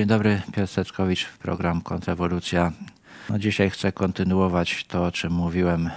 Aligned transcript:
Dzień 0.00 0.08
dobry, 0.08 0.42
Piotr 0.52 0.72
Seczkowicz, 0.72 1.26
program 1.26 1.80
Kontrrewolucja. 1.80 2.72
No 3.30 3.38
dzisiaj 3.38 3.70
chcę 3.70 3.92
kontynuować 3.92 4.84
to, 4.84 5.04
o 5.04 5.12
czym 5.12 5.32
mówiłem 5.32 5.90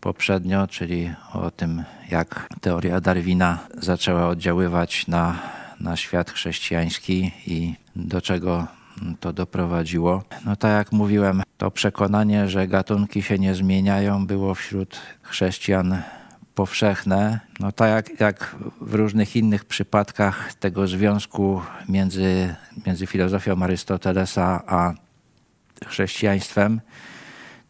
poprzednio, 0.00 0.66
czyli 0.66 1.10
o 1.32 1.50
tym, 1.50 1.84
jak 2.10 2.48
teoria 2.60 3.00
Darwina 3.00 3.58
zaczęła 3.78 4.28
oddziaływać 4.28 5.06
na, 5.06 5.38
na 5.80 5.96
świat 5.96 6.30
chrześcijański 6.30 7.32
i 7.46 7.74
do 7.96 8.20
czego 8.20 8.66
to 9.20 9.32
doprowadziło. 9.32 10.24
No 10.44 10.56
tak 10.56 10.70
jak 10.70 10.92
mówiłem, 10.92 11.42
to 11.58 11.70
przekonanie, 11.70 12.48
że 12.48 12.68
gatunki 12.68 13.22
się 13.22 13.38
nie 13.38 13.54
zmieniają, 13.54 14.26
było 14.26 14.54
wśród 14.54 15.00
chrześcijan 15.22 16.02
powszechne. 16.54 17.40
No 17.60 17.72
tak 17.72 17.90
jak, 17.90 18.20
jak 18.20 18.56
w 18.80 18.94
różnych 18.94 19.36
innych 19.36 19.64
przypadkach 19.64 20.54
tego 20.54 20.86
związku 20.86 21.62
między, 21.88 22.54
między 22.86 23.06
filozofią 23.06 23.62
Arystotelesa 23.62 24.62
a 24.66 24.94
chrześcijaństwem, 25.86 26.80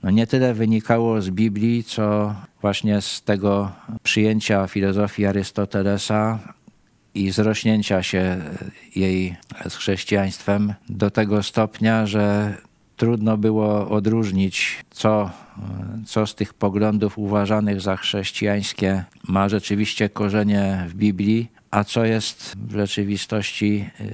no 0.03 0.11
nie 0.11 0.27
tyle 0.27 0.55
wynikało 0.55 1.23
z 1.23 1.31
Biblii, 1.31 1.85
co 1.85 2.35
właśnie 2.61 3.01
z 3.01 3.23
tego 3.23 3.73
przyjęcia 4.03 4.67
filozofii 4.67 5.27
Arystotelesa 5.27 6.39
i 7.15 7.31
zrośnięcia 7.31 8.03
się 8.03 8.37
jej 8.97 9.37
z 9.69 9.77
chrześcijaństwem 9.77 10.75
do 10.89 11.11
tego 11.11 11.43
stopnia, 11.43 12.07
że 12.07 12.55
trudno 12.97 13.37
było 13.37 13.89
odróżnić, 13.89 14.85
co, 14.91 15.31
co 16.07 16.27
z 16.27 16.35
tych 16.35 16.55
poglądów 16.55 17.19
uważanych 17.19 17.81
za 17.81 17.97
chrześcijańskie 17.97 19.05
ma 19.29 19.49
rzeczywiście 19.49 20.09
korzenie 20.09 20.87
w 20.89 20.95
Biblii, 20.95 21.49
a 21.71 21.85
co 21.85 22.05
jest 22.05 22.57
w 22.69 22.73
rzeczywistości 22.73 23.91
y, 24.01 24.11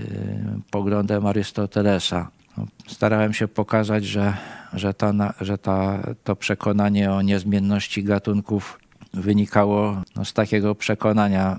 poglądem 0.71 1.27
Arystotelesa. 1.27 2.31
No, 2.57 2.67
starałem 2.87 3.33
się 3.33 3.49
pokazać, 3.49 4.05
że, 4.05 4.37
że, 4.73 4.95
ta, 4.95 5.35
że 5.41 5.59
ta, 5.59 5.99
to 6.25 6.37
przekonanie 6.37 7.13
o 7.13 7.23
niezmienności 7.23 8.05
gatunków 8.05 8.79
wynikało 9.15 10.03
no, 10.17 10.25
z 10.25 10.33
takiego 10.33 10.75
przekonania 10.75 11.59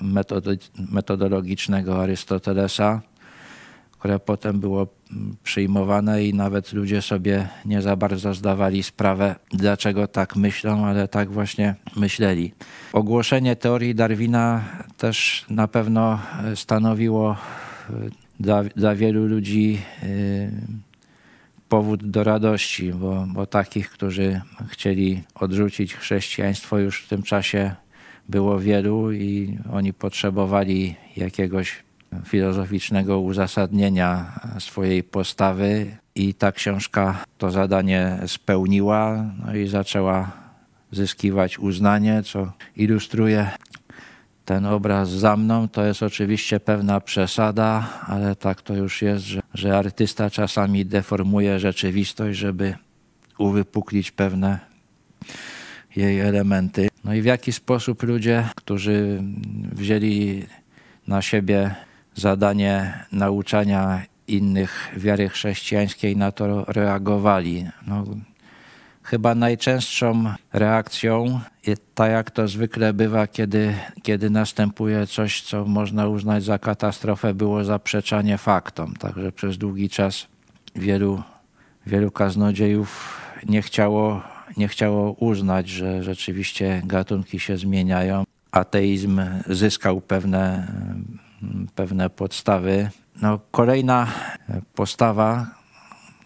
metodologicznego 0.91 2.01
Arystotelesa, 2.01 3.01
które 4.01 4.19
potem 4.19 4.59
było 4.59 4.87
przyjmowane 5.43 6.25
i 6.25 6.33
nawet 6.33 6.73
ludzie 6.73 7.01
sobie 7.01 7.47
nie 7.65 7.81
za 7.81 7.95
bardzo 7.95 8.33
zdawali 8.33 8.83
sprawę, 8.83 9.35
dlaczego 9.51 10.07
tak 10.07 10.35
myślą, 10.35 10.85
ale 10.85 11.07
tak 11.07 11.31
właśnie 11.31 11.75
myśleli. 11.95 12.53
Ogłoszenie 12.93 13.55
teorii 13.55 13.95
Darwina 13.95 14.63
też 14.97 15.45
na 15.49 15.67
pewno 15.67 16.19
stanowiło 16.55 17.31
e, 17.31 17.93
dla, 18.39 18.63
dla 18.63 18.95
wielu 18.95 19.27
ludzi 19.27 19.81
e, 20.03 20.07
powód 21.69 22.07
do 22.07 22.23
radości, 22.23 22.93
bo, 22.93 23.27
bo 23.33 23.45
takich, 23.45 23.89
którzy 23.89 24.41
chcieli 24.67 25.23
odrzucić 25.35 25.95
chrześcijaństwo, 25.95 26.77
już 26.77 27.03
w 27.03 27.07
tym 27.07 27.23
czasie 27.23 27.75
było 28.29 28.59
wielu 28.59 29.11
i 29.11 29.57
oni 29.73 29.93
potrzebowali 29.93 30.95
jakiegoś 31.17 31.90
filozoficznego 32.25 33.19
uzasadnienia 33.19 34.39
swojej 34.59 35.03
postawy 35.03 35.97
i 36.15 36.33
ta 36.33 36.51
książka 36.51 37.23
to 37.37 37.51
zadanie 37.51 38.19
spełniła 38.27 39.25
no 39.45 39.55
i 39.55 39.67
zaczęła 39.67 40.31
zyskiwać 40.91 41.59
uznanie, 41.59 42.23
co 42.23 42.51
ilustruje 42.75 43.49
ten 44.45 44.65
obraz 44.65 45.09
za 45.09 45.37
mną. 45.37 45.67
To 45.67 45.85
jest 45.85 46.03
oczywiście 46.03 46.59
pewna 46.59 47.01
przesada, 47.01 47.89
ale 48.07 48.35
tak 48.35 48.61
to 48.61 48.73
już 48.73 49.01
jest, 49.01 49.25
że, 49.25 49.41
że 49.53 49.77
artysta 49.77 50.29
czasami 50.29 50.85
deformuje 50.85 51.59
rzeczywistość, 51.59 52.39
żeby 52.39 52.75
uwypuklić 53.37 54.11
pewne 54.11 54.59
jej 55.95 56.19
elementy. 56.19 56.89
No 57.03 57.13
i 57.13 57.21
w 57.21 57.25
jaki 57.25 57.51
sposób 57.51 58.03
ludzie, 58.03 58.49
którzy 58.55 59.23
wzięli 59.71 60.45
na 61.07 61.21
siebie 61.21 61.75
zadanie 62.15 63.05
nauczania 63.11 64.01
innych 64.27 64.89
wiary 64.97 65.29
chrześcijańskiej 65.29 66.17
na 66.17 66.31
to 66.31 66.65
reagowali. 66.67 67.67
No, 67.87 68.03
chyba 69.03 69.35
najczęstszą 69.35 70.33
reakcją, 70.53 71.39
tak 71.95 72.11
jak 72.11 72.31
to 72.31 72.47
zwykle 72.47 72.93
bywa, 72.93 73.27
kiedy, 73.27 73.75
kiedy 74.03 74.29
następuje 74.29 75.07
coś, 75.07 75.41
co 75.41 75.65
można 75.65 76.07
uznać 76.07 76.43
za 76.43 76.59
katastrofę, 76.59 77.33
było 77.33 77.63
zaprzeczanie 77.63 78.37
faktom. 78.37 78.93
Także 78.93 79.31
przez 79.31 79.57
długi 79.57 79.89
czas 79.89 80.27
wielu, 80.75 81.23
wielu 81.87 82.11
kaznodziejów 82.11 83.21
nie 83.49 83.61
chciało, 83.61 84.21
nie 84.57 84.67
chciało 84.67 85.11
uznać, 85.11 85.69
że 85.69 86.03
rzeczywiście 86.03 86.81
gatunki 86.85 87.39
się 87.39 87.57
zmieniają. 87.57 88.23
Ateizm 88.51 89.21
zyskał 89.47 90.01
pewne 90.01 90.67
pewne 91.75 92.09
podstawy. 92.09 92.89
No, 93.21 93.39
kolejna 93.51 94.07
postawa, 94.75 95.47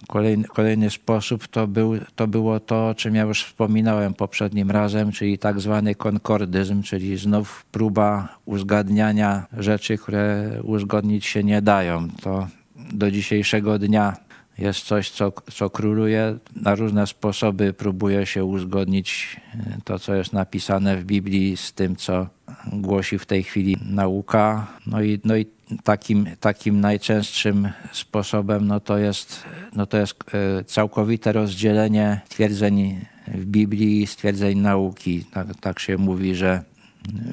kolejny, 0.08 0.44
kolejny 0.44 0.90
sposób 0.90 1.48
to, 1.48 1.68
był, 1.68 1.94
to 2.16 2.28
było 2.28 2.60
to, 2.60 2.90
o 2.90 2.96
czym 2.96 3.16
ja 3.16 3.24
już 3.24 3.44
wspominałem 3.46 4.14
poprzednim 4.14 4.72
razem, 4.72 5.12
czyli 5.12 5.38
tak 5.38 5.60
zwany 5.60 5.96
konkordyzm, 5.96 6.84
czyli 6.84 7.18
znów 7.18 7.66
próba 7.72 8.38
uzgadniania 8.46 9.46
rzeczy, 9.58 9.98
które 9.98 10.52
uzgodnić 10.64 11.26
się 11.26 11.44
nie 11.44 11.62
dają. 11.62 12.08
To 12.22 12.48
do 12.94 13.12
dzisiejszego 13.12 13.80
dnia 13.80 14.25
jest 14.58 14.80
coś, 14.86 15.10
co, 15.10 15.32
co 15.52 15.70
króluje. 15.70 16.38
Na 16.56 16.76
różne 16.76 17.08
sposoby 17.08 17.74
próbuje 17.74 18.26
się 18.26 18.46
uzgodnić 18.46 19.40
e, 19.54 19.78
to, 19.84 20.00
co 20.00 20.16
jest 20.16 20.34
napisane 20.34 20.98
w 20.98 21.04
Biblii 21.04 21.58
z 21.58 21.74
tym, 21.74 21.96
co 21.96 22.28
głosi 22.74 23.20
w 23.20 23.26
tej 23.26 23.44
chwili 23.44 23.78
nauka. 23.90 24.68
No 24.88 25.02
i, 25.02 25.20
no 25.24 25.36
i 25.36 25.46
takim, 25.84 26.28
takim 26.40 26.82
najczęstszym 26.82 27.70
sposobem 27.92 28.68
no 28.68 28.80
to, 28.80 28.98
jest, 28.98 29.44
no 29.76 29.86
to 29.86 29.98
jest 29.98 30.16
e, 30.34 30.64
całkowite 30.64 31.32
rozdzielenie 31.32 32.22
stwierdzeń 32.26 33.06
w 33.28 33.46
Biblii 33.46 34.02
i 34.02 34.08
stwierdzeń 34.08 34.60
nauki. 34.60 35.26
Tak, 35.32 35.48
tak 35.62 35.80
się 35.80 35.98
mówi, 35.98 36.36
że 36.36 36.64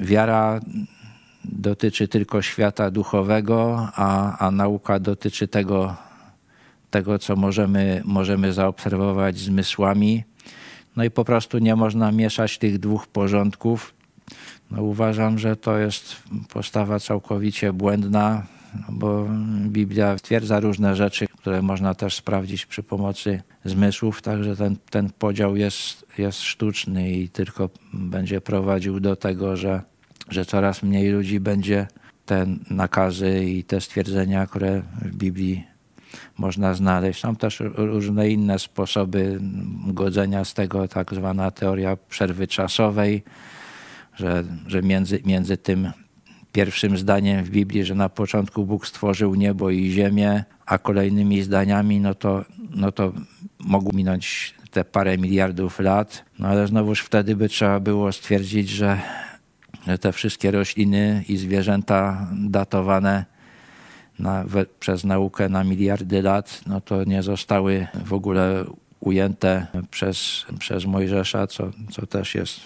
wiara 0.01 0.59
dotyczy 1.45 2.07
tylko 2.07 2.41
świata 2.41 2.91
duchowego, 2.91 3.89
a, 3.95 4.37
a 4.37 4.51
nauka 4.51 4.99
dotyczy 4.99 5.47
tego, 5.47 5.95
tego, 6.93 7.19
co 7.19 7.35
możemy, 7.35 8.01
możemy 8.05 8.53
zaobserwować 8.53 9.37
zmysłami. 9.37 10.23
No 10.95 11.03
i 11.03 11.11
po 11.11 11.25
prostu 11.25 11.57
nie 11.57 11.75
można 11.75 12.11
mieszać 12.11 12.57
tych 12.57 12.79
dwóch 12.79 13.07
porządków. 13.07 13.93
No 14.71 14.83
uważam, 14.83 15.39
że 15.39 15.55
to 15.55 15.77
jest 15.77 16.15
postawa 16.53 16.99
całkowicie 16.99 17.73
błędna, 17.73 18.43
bo 18.89 19.27
Biblia 19.67 20.17
stwierdza 20.17 20.59
różne 20.59 20.95
rzeczy, 20.95 21.27
które 21.27 21.61
można 21.61 21.93
też 21.93 22.15
sprawdzić 22.15 22.65
przy 22.65 22.83
pomocy 22.83 23.41
zmysłów, 23.65 24.21
także 24.21 24.55
ten, 24.55 24.77
ten 24.89 25.09
podział 25.09 25.55
jest, 25.55 26.05
jest 26.17 26.41
sztuczny 26.41 27.11
i 27.11 27.29
tylko 27.29 27.69
będzie 27.93 28.41
prowadził 28.41 28.99
do 28.99 29.15
tego, 29.15 29.57
że, 29.57 29.81
że 30.29 30.45
coraz 30.45 30.83
mniej 30.83 31.09
ludzi 31.09 31.39
będzie 31.39 31.87
te 32.25 32.45
nakazy 32.69 33.45
i 33.45 33.63
te 33.63 33.81
stwierdzenia, 33.81 34.47
które 34.47 34.81
w 35.01 35.15
Biblii 35.15 35.72
można 36.37 36.73
znaleźć. 36.73 37.21
Są 37.21 37.35
też 37.35 37.63
różne 37.75 38.29
inne 38.29 38.59
sposoby 38.59 39.39
godzenia 39.87 40.45
z 40.45 40.53
tego, 40.53 40.87
tak 40.87 41.13
zwana 41.13 41.51
teoria 41.51 41.97
przerwy 42.09 42.47
czasowej, 42.47 43.23
że, 44.15 44.43
że 44.67 44.81
między, 44.81 45.21
między 45.25 45.57
tym 45.57 45.91
pierwszym 46.51 46.97
zdaniem 46.97 47.43
w 47.43 47.49
Biblii, 47.49 47.85
że 47.85 47.95
na 47.95 48.09
początku 48.09 48.65
Bóg 48.65 48.87
stworzył 48.87 49.35
niebo 49.35 49.69
i 49.69 49.91
ziemię, 49.91 50.43
a 50.65 50.77
kolejnymi 50.77 51.41
zdaniami, 51.41 51.99
no 51.99 52.15
to, 52.15 52.45
no 52.69 52.91
to 52.91 53.13
mogło 53.59 53.91
minąć 53.93 54.53
te 54.71 54.85
parę 54.85 55.17
miliardów 55.17 55.79
lat, 55.79 56.25
no 56.39 56.47
ale 56.47 56.67
znowuż 56.67 57.01
wtedy 57.01 57.35
by 57.35 57.49
trzeba 57.49 57.79
było 57.79 58.11
stwierdzić, 58.11 58.69
że, 58.69 59.01
że 59.87 59.97
te 59.97 60.11
wszystkie 60.11 60.51
rośliny 60.51 61.23
i 61.29 61.37
zwierzęta 61.37 62.27
datowane 62.33 63.32
na, 64.23 64.43
we, 64.43 64.65
przez 64.65 65.03
naukę 65.03 65.49
na 65.49 65.63
miliardy 65.63 66.21
lat, 66.21 66.61
no 66.67 66.81
to 66.81 67.03
nie 67.03 67.23
zostały 67.23 67.87
w 68.05 68.13
ogóle 68.13 68.65
ujęte 68.99 69.67
przez, 69.91 70.45
przez 70.59 70.85
Mojżesza, 70.85 71.47
co, 71.47 71.71
co 71.91 72.07
też 72.07 72.35
jest 72.35 72.59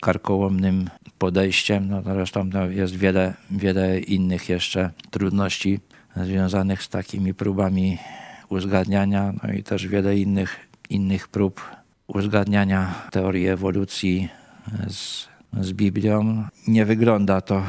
karkołomnym 0.00 0.90
podejściem. 1.18 1.88
No, 1.88 2.02
zresztą 2.02 2.44
no, 2.44 2.66
jest 2.66 2.96
wiele, 2.96 3.34
wiele 3.50 4.00
innych 4.00 4.48
jeszcze 4.48 4.90
trudności 5.10 5.80
związanych 6.16 6.82
z 6.82 6.88
takimi 6.88 7.34
próbami 7.34 7.98
uzgadniania, 8.48 9.32
no 9.42 9.52
i 9.52 9.62
też 9.62 9.86
wiele 9.86 10.18
innych, 10.18 10.56
innych 10.90 11.28
prób 11.28 11.60
uzgadniania 12.06 12.94
teorii 13.10 13.48
ewolucji 13.48 14.28
z, 14.88 15.28
z 15.60 15.72
Biblią. 15.72 16.44
Nie 16.68 16.84
wygląda 16.84 17.40
to 17.40 17.62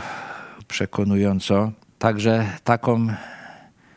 przekonująco. 0.67 1.71
Także 2.03 2.45
taką, 2.63 3.07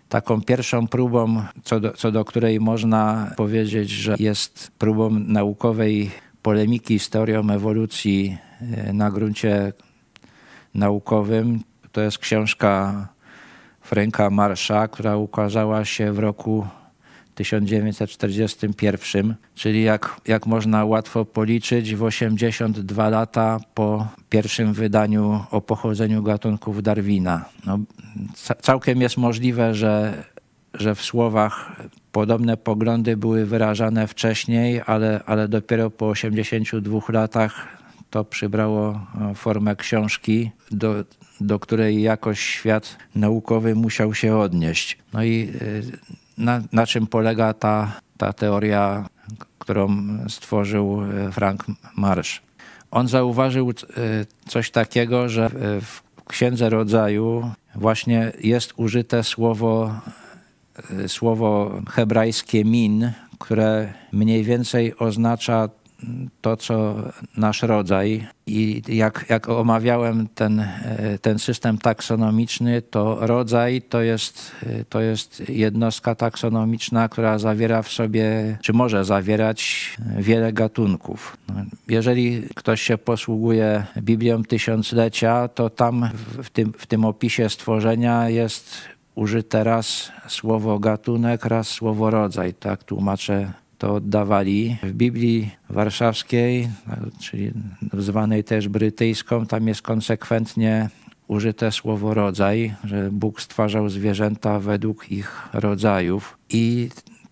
taką 0.08 0.42
pierwszą 0.42 0.88
próbą, 0.88 1.42
co 1.64 1.80
do, 1.80 1.92
co 1.92 2.12
do 2.12 2.24
której 2.24 2.60
można 2.60 3.30
powiedzieć, 3.36 3.90
że 3.90 4.16
jest 4.18 4.70
próbą 4.78 5.10
naukowej 5.10 6.10
polemiki 6.42 6.98
z 6.98 7.10
teorią 7.10 7.50
ewolucji 7.50 8.38
e, 8.60 8.92
na 8.92 9.10
gruncie 9.10 9.72
naukowym. 10.74 11.60
To 11.92 12.00
jest 12.00 12.18
książka 12.18 13.08
Franka 13.80 14.30
Marsza, 14.30 14.88
która 14.88 15.16
ukazała 15.16 15.84
się 15.84 16.12
w 16.12 16.18
roku 16.18 16.66
1941, 17.36 19.34
czyli 19.54 19.82
jak, 19.82 20.20
jak 20.26 20.46
można 20.46 20.84
łatwo 20.84 21.24
policzyć, 21.24 21.94
w 21.94 22.02
82 22.02 23.08
lata 23.08 23.60
po 23.74 24.08
pierwszym 24.30 24.72
wydaniu 24.72 25.44
o 25.50 25.60
pochodzeniu 25.60 26.22
gatunków 26.22 26.82
Darwina. 26.82 27.44
No, 27.66 27.78
całkiem 28.62 29.00
jest 29.00 29.16
możliwe, 29.16 29.74
że, 29.74 30.24
że 30.74 30.94
w 30.94 31.02
słowach 31.02 31.76
podobne 32.12 32.56
poglądy 32.56 33.16
były 33.16 33.46
wyrażane 33.46 34.06
wcześniej, 34.06 34.80
ale, 34.86 35.20
ale 35.26 35.48
dopiero 35.48 35.90
po 35.90 36.08
82 36.08 37.00
latach 37.08 37.66
to 38.10 38.24
przybrało 38.24 39.06
e, 39.30 39.34
formę 39.34 39.76
książki, 39.76 40.50
do, 40.70 41.04
do 41.40 41.58
której 41.58 42.02
jakoś 42.02 42.40
świat 42.40 42.96
naukowy 43.14 43.74
musiał 43.74 44.14
się 44.14 44.36
odnieść. 44.36 44.98
No 45.12 45.24
i 45.24 45.52
e, 45.60 46.25
na, 46.38 46.62
na 46.72 46.86
czym 46.86 47.06
polega 47.06 47.54
ta, 47.54 48.00
ta 48.18 48.32
teoria, 48.32 49.08
którą 49.58 50.06
stworzył 50.28 51.02
e, 51.02 51.32
Frank 51.32 51.64
Marsh. 51.96 52.42
On 52.90 53.08
zauważył 53.08 53.70
e, 53.70 53.72
coś 54.48 54.70
takiego, 54.70 55.28
że 55.28 55.50
w 55.80 56.02
Księdze 56.28 56.70
Rodzaju 56.70 57.50
właśnie 57.74 58.32
jest 58.40 58.72
użyte 58.76 59.24
słowo, 59.24 60.00
e, 60.90 61.08
słowo 61.08 61.80
hebrajskie 61.90 62.64
min, 62.64 63.12
które 63.38 63.92
mniej 64.12 64.44
więcej 64.44 64.98
oznacza 64.98 65.68
to, 66.40 66.56
co 66.56 66.94
nasz 67.36 67.62
rodzaj. 67.62 68.26
I 68.46 68.82
jak, 68.88 69.24
jak 69.28 69.48
omawiałem 69.48 70.28
ten, 70.34 70.60
e, 70.60 71.18
ten 71.22 71.38
system 71.38 71.78
taksonomiczny, 71.78 72.82
to 72.82 73.18
rodzaj 73.20 73.82
to 73.82 74.02
jest, 74.02 74.52
e, 74.66 74.84
to 74.84 75.00
jest 75.00 75.48
jednostka 75.48 76.14
taksonomiczna, 76.14 77.08
która 77.08 77.38
zawiera 77.38 77.82
w 77.82 77.88
sobie, 77.88 78.58
czy 78.62 78.72
może 78.72 79.04
zawierać 79.04 79.90
wiele 80.18 80.52
gatunków. 80.52 81.36
Jeżeli 81.88 82.42
ktoś 82.54 82.82
się 82.82 82.98
posługuje 82.98 83.86
Biblią 83.98 84.42
Tysiąclecia, 84.42 85.48
to 85.48 85.70
tam 85.70 86.08
w 86.42 86.50
tym, 86.50 86.72
w 86.78 86.86
tym 86.86 87.04
opisie 87.04 87.48
stworzenia 87.48 88.28
jest 88.28 88.96
użyte 89.14 89.64
raz 89.64 90.12
słowo 90.28 90.78
gatunek, 90.78 91.44
raz 91.44 91.68
słowo 91.68 92.10
rodzaj. 92.10 92.54
Tak 92.54 92.84
tłumaczę 92.84 93.52
to 93.78 93.94
oddawali. 93.94 94.76
W 94.82 94.92
Biblii 94.92 95.50
Warszawskiej, 95.70 96.68
czyli 97.20 97.50
zwanej 97.92 98.44
też 98.44 98.68
brytyjską, 98.68 99.46
tam 99.46 99.68
jest 99.68 99.82
konsekwentnie 99.82 100.88
użyte 101.28 101.72
słowo 101.72 102.14
rodzaj, 102.14 102.74
że 102.84 103.10
Bóg 103.12 103.40
stwarzał 103.40 103.88
zwierzęta 103.88 104.60
według 104.60 105.12
ich 105.12 105.48
rodzajów 105.52 106.38
i 106.50 106.88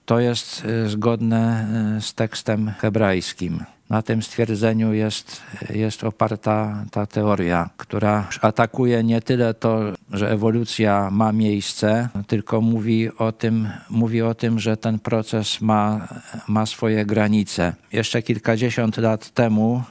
to 0.07 0.21
jest 0.21 0.65
e, 0.65 0.89
zgodne 0.89 1.67
e, 1.97 2.01
z 2.01 2.15
tekstem 2.15 2.73
hebrajskim. 2.79 3.65
Na 3.91 4.03
tym 4.03 4.23
stwierdzeniu 4.23 4.93
jest, 4.93 5.43
jest 5.71 6.05
oparta 6.05 6.85
ta 6.91 7.07
teoria, 7.07 7.71
która 7.77 8.29
atakuje 8.41 9.05
nie 9.05 9.21
tyle 9.21 9.55
to, 9.55 9.81
że 10.13 10.31
ewolucja 10.31 11.11
ma 11.11 11.33
miejsce, 11.33 12.09
tylko 12.27 12.61
mówi 12.61 13.17
o 13.19 13.33
tym, 13.33 13.69
mówi 13.91 14.23
o 14.23 14.35
tym 14.35 14.61
że 14.61 14.77
ten 14.77 14.99
proces 14.99 15.61
ma, 15.61 16.09
ma 16.49 16.67
swoje 16.67 17.07
granice. 17.07 17.73
Jeszcze 17.93 18.23
kilkadziesiąt 18.23 18.97
lat 18.97 19.31
temu 19.31 19.83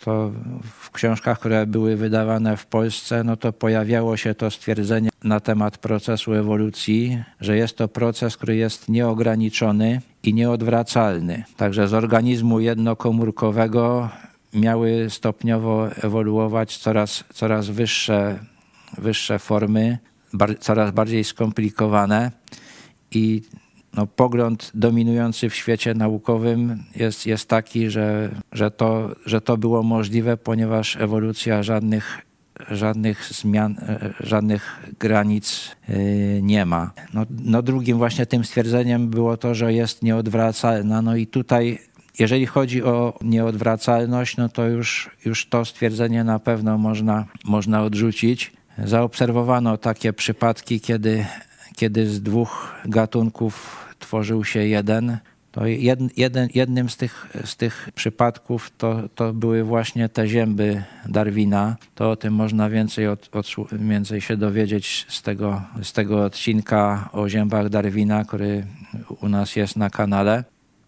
to 0.00 0.32
w 0.64 0.90
książkach, 0.90 1.38
które 1.38 1.66
były 1.66 1.96
wydawane 1.96 2.56
w 2.56 2.66
Polsce, 2.66 3.24
no 3.24 3.36
to 3.36 3.52
pojawiało 3.52 4.16
się 4.16 4.34
to 4.34 4.50
stwierdzenie 4.50 5.10
na 5.24 5.40
temat 5.40 5.78
procesu 5.78 6.34
ewolucji, 6.34 7.22
że 7.40 7.56
jest 7.56 7.76
to 7.76 7.88
proces, 7.88 8.36
który 8.36 8.56
jest 8.56 8.88
nieograniczony 8.88 10.00
i 10.22 10.34
nieodwracalny. 10.34 11.44
Także 11.56 11.88
z 11.88 11.94
organizmu 11.94 12.60
jednokomórkowego 12.60 14.08
miały 14.54 15.10
stopniowo 15.10 15.88
ewoluować 15.92 16.78
coraz, 16.78 17.24
coraz 17.34 17.68
wyższe, 17.68 18.38
wyższe 18.98 19.38
formy, 19.38 19.98
bar, 20.32 20.58
coraz 20.58 20.90
bardziej 20.90 21.24
skomplikowane 21.24 22.30
i 23.10 23.42
no, 23.94 24.06
pogląd 24.06 24.70
dominujący 24.74 25.50
w 25.50 25.54
świecie 25.54 25.94
naukowym 25.94 26.84
jest, 26.96 27.26
jest 27.26 27.48
taki, 27.48 27.90
że, 27.90 28.30
że, 28.52 28.70
to, 28.70 29.10
że 29.26 29.40
to 29.40 29.56
było 29.56 29.82
możliwe, 29.82 30.36
ponieważ 30.36 30.96
ewolucja 30.96 31.62
żadnych, 31.62 32.18
żadnych 32.70 33.24
zmian, 33.24 33.76
żadnych 34.20 34.86
granic 34.98 35.76
y, 35.88 36.40
nie 36.42 36.66
ma. 36.66 36.90
No, 37.14 37.26
no 37.30 37.62
drugim 37.62 37.98
właśnie 37.98 38.26
tym 38.26 38.44
stwierdzeniem 38.44 39.08
było 39.08 39.36
to, 39.36 39.54
że 39.54 39.72
jest 39.72 40.02
nieodwracalna. 40.02 41.02
No 41.02 41.16
i 41.16 41.26
tutaj 41.26 41.78
jeżeli 42.18 42.46
chodzi 42.46 42.82
o 42.82 43.18
nieodwracalność, 43.22 44.36
no 44.36 44.48
to 44.48 44.66
już, 44.66 45.10
już 45.24 45.48
to 45.48 45.64
stwierdzenie 45.64 46.24
na 46.24 46.38
pewno 46.38 46.78
można, 46.78 47.26
można 47.44 47.82
odrzucić. 47.82 48.52
Zaobserwowano 48.84 49.76
takie 49.76 50.12
przypadki, 50.12 50.80
kiedy 50.80 51.26
kiedy 51.76 52.06
z 52.06 52.22
dwóch 52.22 52.74
gatunków 52.84 53.86
tworzył 53.98 54.44
się 54.44 54.66
jeden, 54.66 55.18
to 55.52 55.66
jed, 55.66 56.18
jeden, 56.18 56.48
jednym 56.54 56.90
z 56.90 56.96
tych, 56.96 57.30
z 57.44 57.56
tych 57.56 57.88
przypadków 57.94 58.70
to, 58.78 59.08
to 59.14 59.32
były 59.32 59.64
właśnie 59.64 60.08
te 60.08 60.28
zięby 60.28 60.82
Darwina. 61.08 61.76
To 61.94 62.10
o 62.10 62.16
tym 62.16 62.34
można 62.34 62.70
więcej, 62.70 63.08
od, 63.08 63.36
od, 63.36 63.46
więcej 63.72 64.20
się 64.20 64.36
dowiedzieć 64.36 65.06
z 65.08 65.22
tego, 65.22 65.62
z 65.82 65.92
tego 65.92 66.24
odcinka 66.24 67.08
o 67.12 67.28
ziębach 67.28 67.68
Darwina, 67.68 68.24
który 68.24 68.66
u 69.20 69.28
nas 69.28 69.56
jest 69.56 69.76
na 69.76 69.90
kanale. 69.90 70.44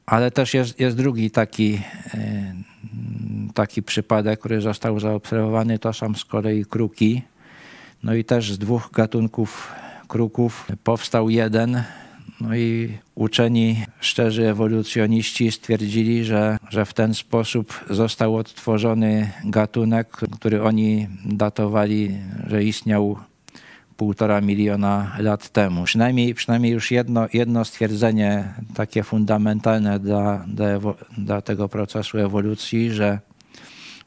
Ale 0.07 0.31
też 0.31 0.55
jest, 0.55 0.81
jest 0.81 0.97
drugi 0.97 1.31
taki, 1.31 1.81
e, 2.15 2.55
taki 3.55 3.83
przypadek, 3.83 4.41
który 4.41 4.61
został 4.61 5.01
zaobserwowany, 5.01 5.79
to 5.79 5.93
są 5.93 6.15
z 6.15 6.25
kolei 6.25 6.65
kruki. 6.65 7.23
No 8.03 8.15
i 8.15 8.25
też 8.25 8.53
z 8.53 8.59
dwóch 8.59 8.91
gatunków 8.93 9.73
kruków 10.12 10.69
powstał 10.85 11.31
jeden. 11.31 11.83
No 12.40 12.57
i 12.57 12.99
uczeni, 13.14 13.85
szczerzy 14.00 14.49
ewolucjoniści 14.49 15.52
stwierdzili, 15.52 16.25
że, 16.25 16.59
że 16.71 16.85
w 16.85 16.95
ten 16.95 17.14
sposób 17.14 17.85
został 17.90 18.37
odtworzony 18.37 19.31
gatunek, 19.45 20.09
który 20.09 20.62
oni 20.62 21.09
datowali, 21.25 22.19
że 22.47 22.64
istniał 22.64 23.16
półtora 23.97 24.40
miliona 24.40 25.12
lat 25.19 25.49
temu. 25.49 25.85
Przynajmniej, 25.85 26.35
przynajmniej 26.35 26.73
już 26.73 26.90
jedno, 26.90 27.26
jedno 27.33 27.64
stwierdzenie 27.64 28.54
takie 28.75 29.02
fundamentalne 29.02 29.99
dla, 29.99 30.45
dla, 30.47 30.66
dla 31.19 31.40
tego 31.40 31.69
procesu 31.69 32.19
ewolucji, 32.19 32.90
że 32.90 33.19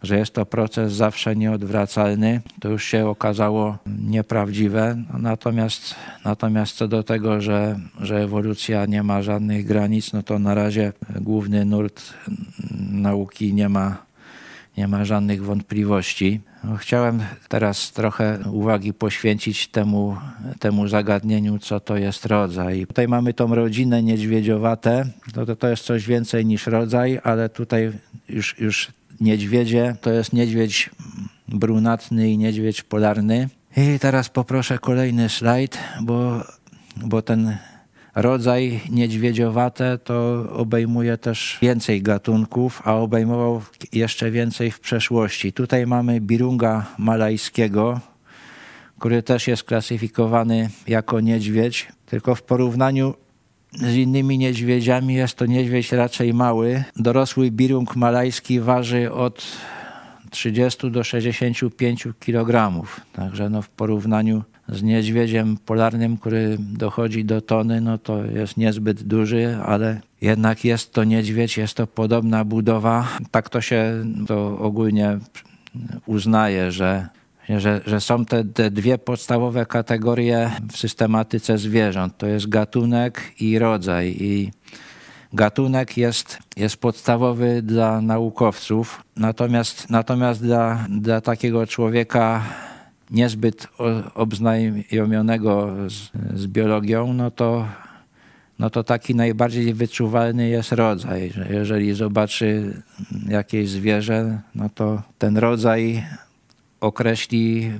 że 0.05 0.17
jest 0.17 0.33
to 0.33 0.45
proces 0.45 0.93
zawsze 0.93 1.35
nieodwracalny, 1.35 2.41
to 2.59 2.69
już 2.69 2.83
się 2.83 3.07
okazało 3.07 3.77
nieprawdziwe. 3.85 4.97
Natomiast, 5.19 5.95
natomiast 6.25 6.75
co 6.75 6.87
do 6.87 7.03
tego, 7.03 7.41
że, 7.41 7.79
że 8.01 8.23
ewolucja 8.23 8.85
nie 8.85 9.03
ma 9.03 9.21
żadnych 9.21 9.65
granic, 9.65 10.13
no 10.13 10.23
to 10.23 10.39
na 10.39 10.53
razie 10.53 10.93
główny 11.21 11.65
nurt 11.65 12.13
nauki 12.91 13.53
nie 13.53 13.69
ma, 13.69 13.97
nie 14.77 14.87
ma 14.87 15.05
żadnych 15.05 15.43
wątpliwości. 15.43 16.41
No, 16.63 16.77
chciałem 16.77 17.21
teraz 17.49 17.91
trochę 17.91 18.39
uwagi 18.51 18.93
poświęcić 18.93 19.67
temu, 19.67 20.17
temu 20.59 20.87
zagadnieniu, 20.87 21.59
co 21.59 21.79
to 21.79 21.97
jest 21.97 22.25
rodzaj. 22.25 22.87
Tutaj 22.87 23.07
mamy 23.07 23.33
tą 23.33 23.55
rodzinę 23.55 24.03
niedźwiedziowate, 24.03 25.05
to, 25.33 25.45
to, 25.45 25.55
to 25.55 25.67
jest 25.67 25.83
coś 25.83 26.07
więcej 26.07 26.45
niż 26.45 26.67
rodzaj, 26.67 27.19
ale 27.23 27.49
tutaj 27.49 27.91
już, 28.29 28.59
już 28.59 28.91
niedźwiedzie. 29.21 29.95
To 30.01 30.11
jest 30.11 30.33
niedźwiedź 30.33 30.89
brunatny 31.47 32.31
i 32.31 32.37
niedźwiedź 32.37 32.81
polarny. 32.81 33.49
I 33.77 33.99
teraz 33.99 34.29
poproszę 34.29 34.79
kolejny 34.79 35.29
slajd, 35.29 35.77
bo, 36.01 36.43
bo 36.97 37.21
ten 37.21 37.57
rodzaj 38.15 38.81
niedźwiedziowate 38.89 39.97
to 39.97 40.45
obejmuje 40.51 41.17
też 41.17 41.57
więcej 41.61 42.01
gatunków, 42.01 42.81
a 42.85 42.93
obejmował 42.93 43.61
jeszcze 43.93 44.31
więcej 44.31 44.71
w 44.71 44.79
przeszłości. 44.79 45.53
Tutaj 45.53 45.87
mamy 45.87 46.21
birunga 46.21 46.85
malajskiego, 46.97 47.99
który 48.99 49.23
też 49.23 49.47
jest 49.47 49.63
klasyfikowany 49.63 50.69
jako 50.87 51.19
niedźwiedź, 51.19 51.87
tylko 52.05 52.35
w 52.35 52.43
porównaniu 52.43 53.13
z 53.77 53.95
innymi 53.95 54.37
niedźwiedziami 54.37 55.13
jest 55.13 55.35
to 55.35 55.45
niedźwiedź 55.45 55.91
raczej 55.91 56.33
mały. 56.33 56.83
Dorosły 56.95 57.51
birung 57.51 57.95
malajski 57.95 58.59
waży 58.59 59.11
od 59.11 59.45
30 60.31 60.91
do 60.91 61.03
65 61.03 62.07
kg. 62.19 62.81
Także 63.13 63.49
no 63.49 63.61
w 63.61 63.69
porównaniu 63.69 64.43
z 64.69 64.83
niedźwiedziem 64.83 65.57
polarnym, 65.65 66.17
który 66.17 66.57
dochodzi 66.59 67.25
do 67.25 67.41
tony, 67.41 67.81
no 67.81 67.97
to 67.97 68.25
jest 68.25 68.57
niezbyt 68.57 69.03
duży, 69.03 69.57
ale 69.65 70.01
jednak 70.21 70.65
jest 70.65 70.93
to 70.93 71.03
niedźwiedź, 71.03 71.57
jest 71.57 71.73
to 71.73 71.87
podobna 71.87 72.45
budowa. 72.45 73.07
Tak 73.31 73.49
to 73.49 73.61
się 73.61 74.05
to 74.27 74.59
ogólnie 74.59 75.19
uznaje, 76.05 76.71
że 76.71 77.07
że, 77.49 77.81
że 77.85 78.01
są 78.01 78.25
te, 78.25 78.43
te, 78.43 78.71
dwie 78.71 78.97
podstawowe 78.97 79.65
kategorie 79.65 80.51
w 80.71 80.77
systematyce 80.77 81.57
zwierząt. 81.57 82.17
To 82.17 82.27
jest 82.27 82.49
gatunek 82.49 83.21
i 83.39 83.59
rodzaj. 83.59 84.15
I 84.19 84.51
gatunek 85.33 85.97
jest, 85.97 86.37
jest 86.57 86.77
podstawowy 86.77 87.61
dla 87.61 88.01
naukowców, 88.01 89.03
natomiast, 89.15 89.89
natomiast 89.89 90.41
dla, 90.41 90.87
dla 90.89 91.21
takiego 91.21 91.67
człowieka 91.67 92.43
niezbyt 93.11 93.67
obznajomionego 94.15 95.75
z, 95.89 96.09
z 96.39 96.47
biologią, 96.47 97.13
no 97.13 97.31
to, 97.31 97.67
no 98.59 98.69
to 98.69 98.83
taki 98.83 99.15
najbardziej 99.15 99.73
wyczuwalny 99.73 100.49
jest 100.49 100.71
rodzaj. 100.71 101.33
Jeżeli 101.49 101.93
zobaczy 101.93 102.81
jakieś 103.27 103.69
zwierzę, 103.69 104.41
no 104.55 104.69
to 104.69 105.01
ten 105.17 105.37
rodzaj 105.37 106.03
określi 106.81 107.71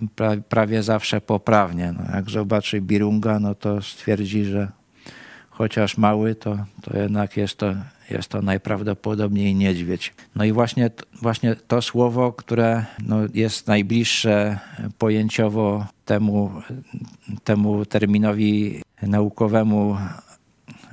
prawie 0.49 0.83
zawsze 0.83 1.21
poprawnie. 1.21 1.93
No 1.97 2.15
jak 2.15 2.29
zobaczy 2.29 2.81
birunga, 2.81 3.39
no 3.39 3.55
to 3.55 3.81
stwierdzi, 3.81 4.45
że 4.45 4.71
chociaż 5.49 5.97
mały, 5.97 6.35
to, 6.35 6.57
to 6.81 6.97
jednak 6.97 7.37
jest 7.37 7.57
to, 7.57 7.75
jest 8.09 8.29
to 8.29 8.41
najprawdopodobniej 8.41 9.55
niedźwiedź. 9.55 10.13
No 10.35 10.43
i 10.43 10.51
właśnie, 10.51 10.89
właśnie 11.21 11.55
to 11.55 11.81
słowo, 11.81 12.33
które 12.33 12.85
no, 13.05 13.17
jest 13.33 13.67
najbliższe 13.67 14.59
pojęciowo 14.97 15.85
temu, 16.05 16.51
temu 17.43 17.85
terminowi 17.85 18.81
naukowemu 19.01 19.97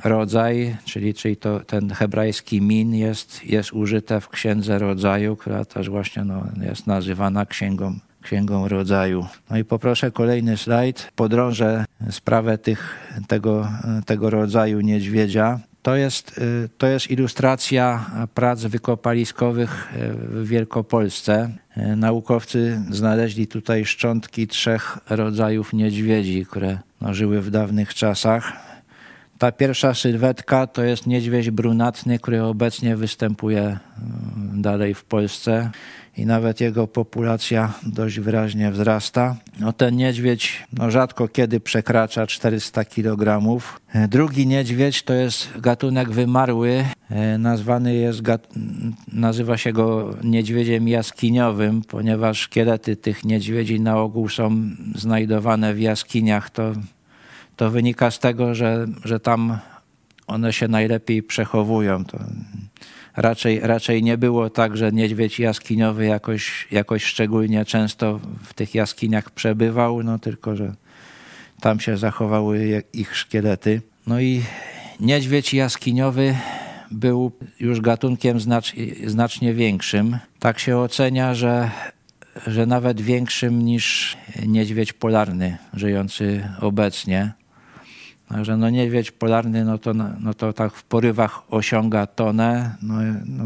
rodzaj, 0.05 0.77
czyli, 0.85 1.15
czyli 1.15 1.37
to, 1.37 1.61
ten 1.61 1.91
hebrajski 1.91 2.61
min 2.61 2.95
jest, 2.95 3.45
jest 3.45 3.73
użyte 3.73 4.21
w 4.21 4.29
Księdze 4.29 4.79
Rodzaju, 4.79 5.37
która 5.37 5.65
też 5.65 5.91
właśnie 5.91 6.25
no, 6.25 6.47
jest 6.61 6.87
nazywana 6.87 7.47
księgą 7.47 7.99
Księgą 8.23 8.69
Rodzaju. 8.69 9.27
No 9.51 9.59
i 9.59 9.65
poproszę 9.65 10.11
kolejny 10.11 10.57
slajd. 10.57 11.13
Podrążę 11.17 11.85
sprawę 12.11 12.59
tych, 12.59 12.97
tego, 13.29 13.69
tego 14.07 14.31
rodzaju 14.31 14.81
niedźwiedzia. 14.81 15.61
To 15.83 15.97
jest, 15.97 16.41
to 16.79 16.87
jest 16.87 17.11
ilustracja 17.11 18.07
prac 18.35 18.65
wykopaliskowych 18.65 19.93
w 20.19 20.49
Wielkopolsce. 20.49 21.51
Naukowcy 21.97 22.83
znaleźli 22.91 23.47
tutaj 23.47 23.85
szczątki 23.85 24.47
trzech 24.47 24.99
rodzajów 25.11 25.73
niedźwiedzi, 25.73 26.47
które 26.47 26.79
no, 27.01 27.15
żyły 27.15 27.41
w 27.41 27.51
dawnych 27.51 27.95
czasach. 27.95 28.72
Ta 29.43 29.53
pierwsza 29.53 29.95
sylwetka 29.95 30.67
to 30.67 30.85
jest 30.85 31.07
niedźwiedź 31.07 31.51
brunatny, 31.51 32.19
który 32.19 32.43
obecnie 32.43 32.97
występuje 32.97 33.79
dalej 34.55 34.95
w 34.95 35.05
Polsce 35.05 35.71
i 36.17 36.27
nawet 36.27 36.61
jego 36.61 36.87
populacja 36.87 37.73
dość 37.87 38.21
wyraźnie 38.21 38.71
wzrasta. 38.71 39.37
No 39.61 39.73
ten 39.73 39.97
niedźwiedź 39.97 40.63
no 40.73 40.91
rzadko 40.91 41.29
kiedy 41.29 41.61
przekracza 41.61 42.27
400 42.27 42.85
kg. 42.85 43.41
Drugi 44.09 44.47
niedźwiedź 44.47 45.03
to 45.03 45.15
jest 45.15 45.61
gatunek 45.61 46.11
wymarły, 46.11 46.85
nazwany 47.39 47.95
jest, 47.95 48.23
nazywa 49.13 49.57
się 49.57 49.73
go 49.73 50.15
niedźwiedziem 50.25 50.89
jaskiniowym, 50.89 51.83
ponieważ 51.83 52.39
szkielety 52.39 52.97
tych 52.97 53.25
niedźwiedzi 53.25 53.81
na 53.81 53.99
ogół 53.99 54.29
są 54.29 54.71
znajdowane 54.95 55.75
w 55.75 55.81
jaskiniach. 55.81 56.51
To, 56.51 56.73
to 57.57 57.71
wynika 57.71 58.11
z 58.11 58.19
tego, 58.19 58.55
że, 58.55 58.87
że 59.05 59.21
tam 59.21 59.59
one 60.27 60.53
się 60.53 60.69
najlepiej 60.69 61.23
przechowują. 61.23 62.05
To 62.05 62.19
raczej, 63.17 63.61
raczej 63.61 64.03
nie 64.03 64.19
było 64.19 64.51
tak, 64.51 64.77
że 64.77 64.93
niedźwiedź 64.93 65.41
jaskiniowy 65.41 66.07
jakoś, 66.07 66.69
jakoś 66.71 67.05
szczególnie 67.05 67.65
często 67.65 68.21
w 68.43 68.55
tych 68.55 68.75
jaskiniach 68.75 69.31
przebywał, 69.31 70.03
no 70.03 70.19
tylko, 70.19 70.57
że 70.57 70.75
tam 71.61 71.81
się 71.81 71.97
zachowały 71.97 72.83
ich 72.93 73.17
szkielety. 73.17 73.83
No 74.07 74.21
i 74.21 74.43
niedźwiedź 75.01 75.55
jaskiniowy 75.55 76.35
był 76.91 77.33
już 77.61 77.81
gatunkiem 77.81 78.41
znacz, 78.41 78.73
znacznie 79.07 79.55
większym. 79.55 80.19
Tak 80.39 80.59
się 80.59 80.79
ocenia, 80.79 81.35
że, 81.35 81.71
że 82.47 82.67
nawet 82.67 83.01
większym 83.01 83.65
niż 83.65 84.17
niedźwiedź 84.47 84.93
polarny 84.93 85.57
żyjący 85.75 86.49
obecnie. 86.61 87.33
Także 88.33 88.57
no 88.57 88.71
niedźwiedź 88.71 89.11
polarny, 89.11 89.65
no 89.65 89.79
to, 89.79 89.95
no 89.95 90.35
to 90.35 90.53
tak 90.53 90.73
w 90.73 90.85
porywach 90.85 91.43
osiąga 91.51 92.07
tonę. 92.07 92.77
No, 92.83 92.95
no 93.27 93.45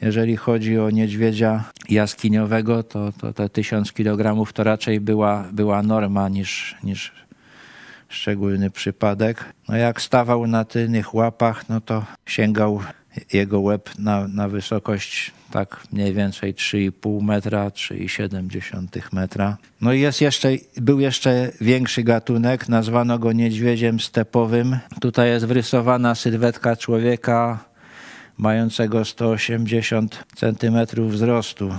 jeżeli 0.00 0.36
chodzi 0.36 0.78
o 0.78 0.90
niedźwiedzia 0.90 1.64
jaskiniowego, 1.88 2.82
to, 2.82 3.12
to 3.12 3.32
te 3.32 3.48
tysiąc 3.48 3.92
kilogramów 3.92 4.52
to 4.52 4.64
raczej 4.64 5.00
była, 5.00 5.44
była 5.52 5.82
norma 5.82 6.28
niż, 6.28 6.76
niż 6.84 7.12
szczególny 8.08 8.70
przypadek. 8.70 9.44
No 9.68 9.76
jak 9.76 10.00
stawał 10.00 10.46
na 10.46 10.64
tylnych 10.64 11.14
łapach, 11.14 11.68
no 11.68 11.80
to 11.80 12.04
sięgał 12.26 12.80
jego 13.32 13.60
łeb 13.60 13.90
na, 13.98 14.28
na 14.28 14.48
wysokość 14.48 15.32
tak 15.50 15.80
mniej 15.92 16.14
więcej 16.14 16.54
3,5 16.54 17.22
metra, 17.22 17.68
3,7 17.68 19.02
metra. 19.12 19.56
No 19.80 19.92
i 19.92 20.00
jest 20.00 20.20
jeszcze, 20.20 20.48
był 20.76 21.00
jeszcze 21.00 21.52
większy 21.60 22.02
gatunek, 22.02 22.68
nazwano 22.68 23.18
go 23.18 23.32
niedźwiedziem 23.32 24.00
stepowym. 24.00 24.78
Tutaj 25.00 25.28
jest 25.28 25.46
wrysowana 25.46 26.14
sylwetka 26.14 26.76
człowieka 26.76 27.64
mającego 28.38 29.04
180 29.04 30.24
cm 30.36 31.08
wzrostu. 31.08 31.74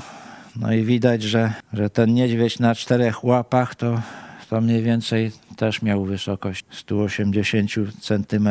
No 0.56 0.74
i 0.74 0.84
widać, 0.84 1.24
że, 1.24 1.54
że 1.74 1.90
ten 1.90 2.14
niedźwiedź 2.14 2.60
na 2.60 2.76
czterech 2.76 3.24
łapach 3.24 3.76
to 3.76 4.02
to 4.50 4.62
mniej 4.62 4.84
więcej 4.84 5.32
też 5.60 5.82
miał 5.82 6.06
wysokość 6.06 6.66
180 6.72 7.72
cm, 8.02 8.50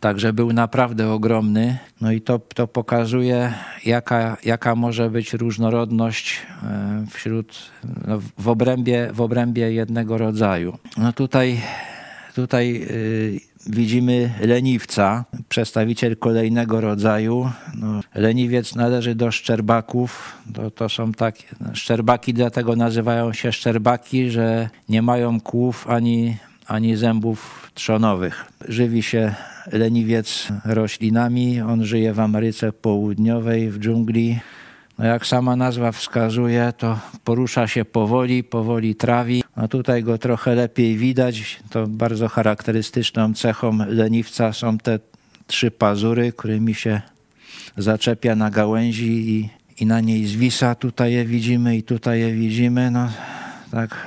także 0.00 0.32
był 0.32 0.52
naprawdę 0.52 1.08
ogromny. 1.08 1.78
No 2.00 2.12
i 2.12 2.20
to, 2.20 2.38
to 2.38 2.68
pokazuje, 2.68 3.52
jaka, 3.84 4.36
jaka 4.44 4.74
może 4.74 5.10
być 5.10 5.32
różnorodność 5.32 6.46
e, 6.62 7.06
wśród, 7.10 7.70
no, 8.06 8.20
w, 8.38 8.48
obrębie, 8.48 9.10
w 9.12 9.20
obrębie 9.20 9.72
jednego 9.72 10.18
rodzaju. 10.18 10.78
No 10.96 11.12
tutaj, 11.12 11.60
tutaj 12.34 12.82
y, 12.90 13.40
widzimy 13.68 14.30
leniwca, 14.40 15.24
przedstawiciel 15.48 16.16
kolejnego 16.16 16.80
rodzaju. 16.80 17.50
No, 17.74 18.00
leniwiec 18.14 18.74
należy 18.74 19.14
do 19.14 19.30
szczerbaków. 19.30 20.36
To, 20.54 20.70
to 20.70 20.88
są 20.88 21.12
takie 21.12 21.44
szczerbaki, 21.72 22.34
dlatego 22.34 22.76
nazywają 22.76 23.32
się 23.32 23.52
szczerbaki, 23.52 24.30
że 24.30 24.68
nie 24.88 25.02
mają 25.02 25.40
kłów 25.40 25.86
ani, 25.90 26.36
ani 26.66 26.96
zębów 26.96 27.70
trzonowych. 27.74 28.44
Żywi 28.68 29.02
się 29.02 29.34
leniwiec 29.72 30.48
roślinami. 30.64 31.60
On 31.60 31.84
żyje 31.84 32.12
w 32.12 32.20
Ameryce 32.20 32.72
Południowej, 32.72 33.70
w 33.70 33.78
dżungli. 33.78 34.38
No 34.98 35.04
jak 35.04 35.26
sama 35.26 35.56
nazwa 35.56 35.92
wskazuje, 35.92 36.72
to 36.78 36.98
porusza 37.24 37.66
się 37.66 37.84
powoli, 37.84 38.44
powoli 38.44 38.94
trawi. 38.94 39.42
No 39.58 39.68
tutaj 39.68 40.02
go 40.02 40.18
trochę 40.18 40.54
lepiej 40.54 40.96
widać. 40.96 41.60
To 41.70 41.86
bardzo 41.86 42.28
charakterystyczną 42.28 43.34
cechą 43.34 43.78
leniwca 43.88 44.52
są 44.52 44.78
te 44.78 44.98
trzy 45.46 45.70
pazury, 45.70 46.32
którymi 46.32 46.74
się 46.74 47.00
zaczepia 47.76 48.36
na 48.36 48.50
gałęzi 48.50 49.30
i, 49.30 49.48
i 49.82 49.86
na 49.86 50.00
niej 50.00 50.26
zwisa. 50.26 50.74
Tutaj 50.74 51.12
je 51.12 51.24
widzimy 51.24 51.76
i 51.76 51.82
tutaj 51.82 52.20
je 52.20 52.32
widzimy. 52.32 52.90
No 52.90 53.08
tak 53.70 54.06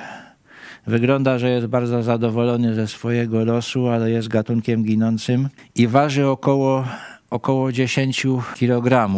Wygląda, 0.87 1.39
że 1.39 1.49
jest 1.49 1.67
bardzo 1.67 2.03
zadowolony 2.03 2.75
ze 2.75 2.87
swojego 2.87 3.45
losu, 3.45 3.87
ale 3.87 4.11
jest 4.11 4.27
gatunkiem 4.27 4.83
ginącym 4.83 5.49
i 5.75 5.87
waży 5.87 6.27
około 6.27 6.85
około 7.31 7.71
10 7.71 8.27
kg. 8.59 9.09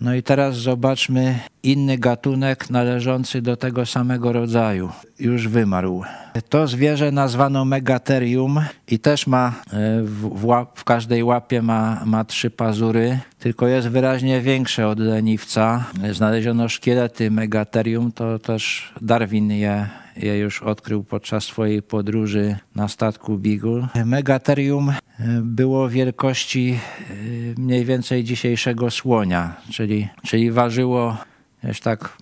No 0.00 0.14
i 0.14 0.22
teraz 0.22 0.56
zobaczmy 0.56 1.38
inny 1.62 1.98
gatunek 1.98 2.70
należący 2.70 3.42
do 3.42 3.56
tego 3.56 3.86
samego 3.86 4.32
rodzaju. 4.32 4.90
Już 5.18 5.48
wymarł. 5.48 6.02
To 6.48 6.66
zwierzę 6.66 7.12
nazwano 7.12 7.64
megaterium 7.64 8.60
i 8.88 8.98
też 8.98 9.26
ma 9.26 9.48
e, 9.48 10.02
w, 10.02 10.40
w, 10.40 10.44
łap, 10.44 10.78
w 10.78 10.84
każdej 10.84 11.24
łapie 11.24 11.62
ma, 11.62 12.02
ma 12.04 12.24
trzy 12.24 12.50
pazury, 12.50 13.18
tylko 13.38 13.66
jest 13.66 13.88
wyraźnie 13.88 14.40
większe 14.40 14.88
od 14.88 14.98
leniwca. 14.98 15.84
Znaleziono 16.12 16.68
szkielety 16.68 17.30
megaterium, 17.30 18.12
to 18.12 18.38
też 18.38 18.92
Darwin 19.00 19.50
je 19.50 19.88
je 20.16 20.38
już 20.38 20.62
odkrył 20.62 21.04
podczas 21.04 21.44
swojej 21.44 21.82
podróży 21.82 22.56
na 22.74 22.88
statku 22.88 23.38
Beagle. 23.38 23.88
Megaterium 24.04 24.90
e, 24.90 24.94
było 25.42 25.88
wielkości 25.88 26.78
e, 27.10 27.14
mniej 27.60 27.84
więcej 27.84 28.24
dzisiejszego 28.24 28.90
słonia, 28.90 29.56
czyli, 29.70 30.08
czyli 30.22 30.50
ważyło 30.50 31.16
już 31.64 31.80
tak 31.80 32.16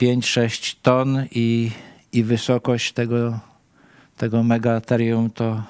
5-6 0.00 0.76
ton 0.82 1.26
i, 1.30 1.70
i 2.14 2.22
wysokość 2.22 2.92
tego, 2.92 3.38
tego 4.16 4.42
megaterium 4.42 5.30
to, 5.30 5.62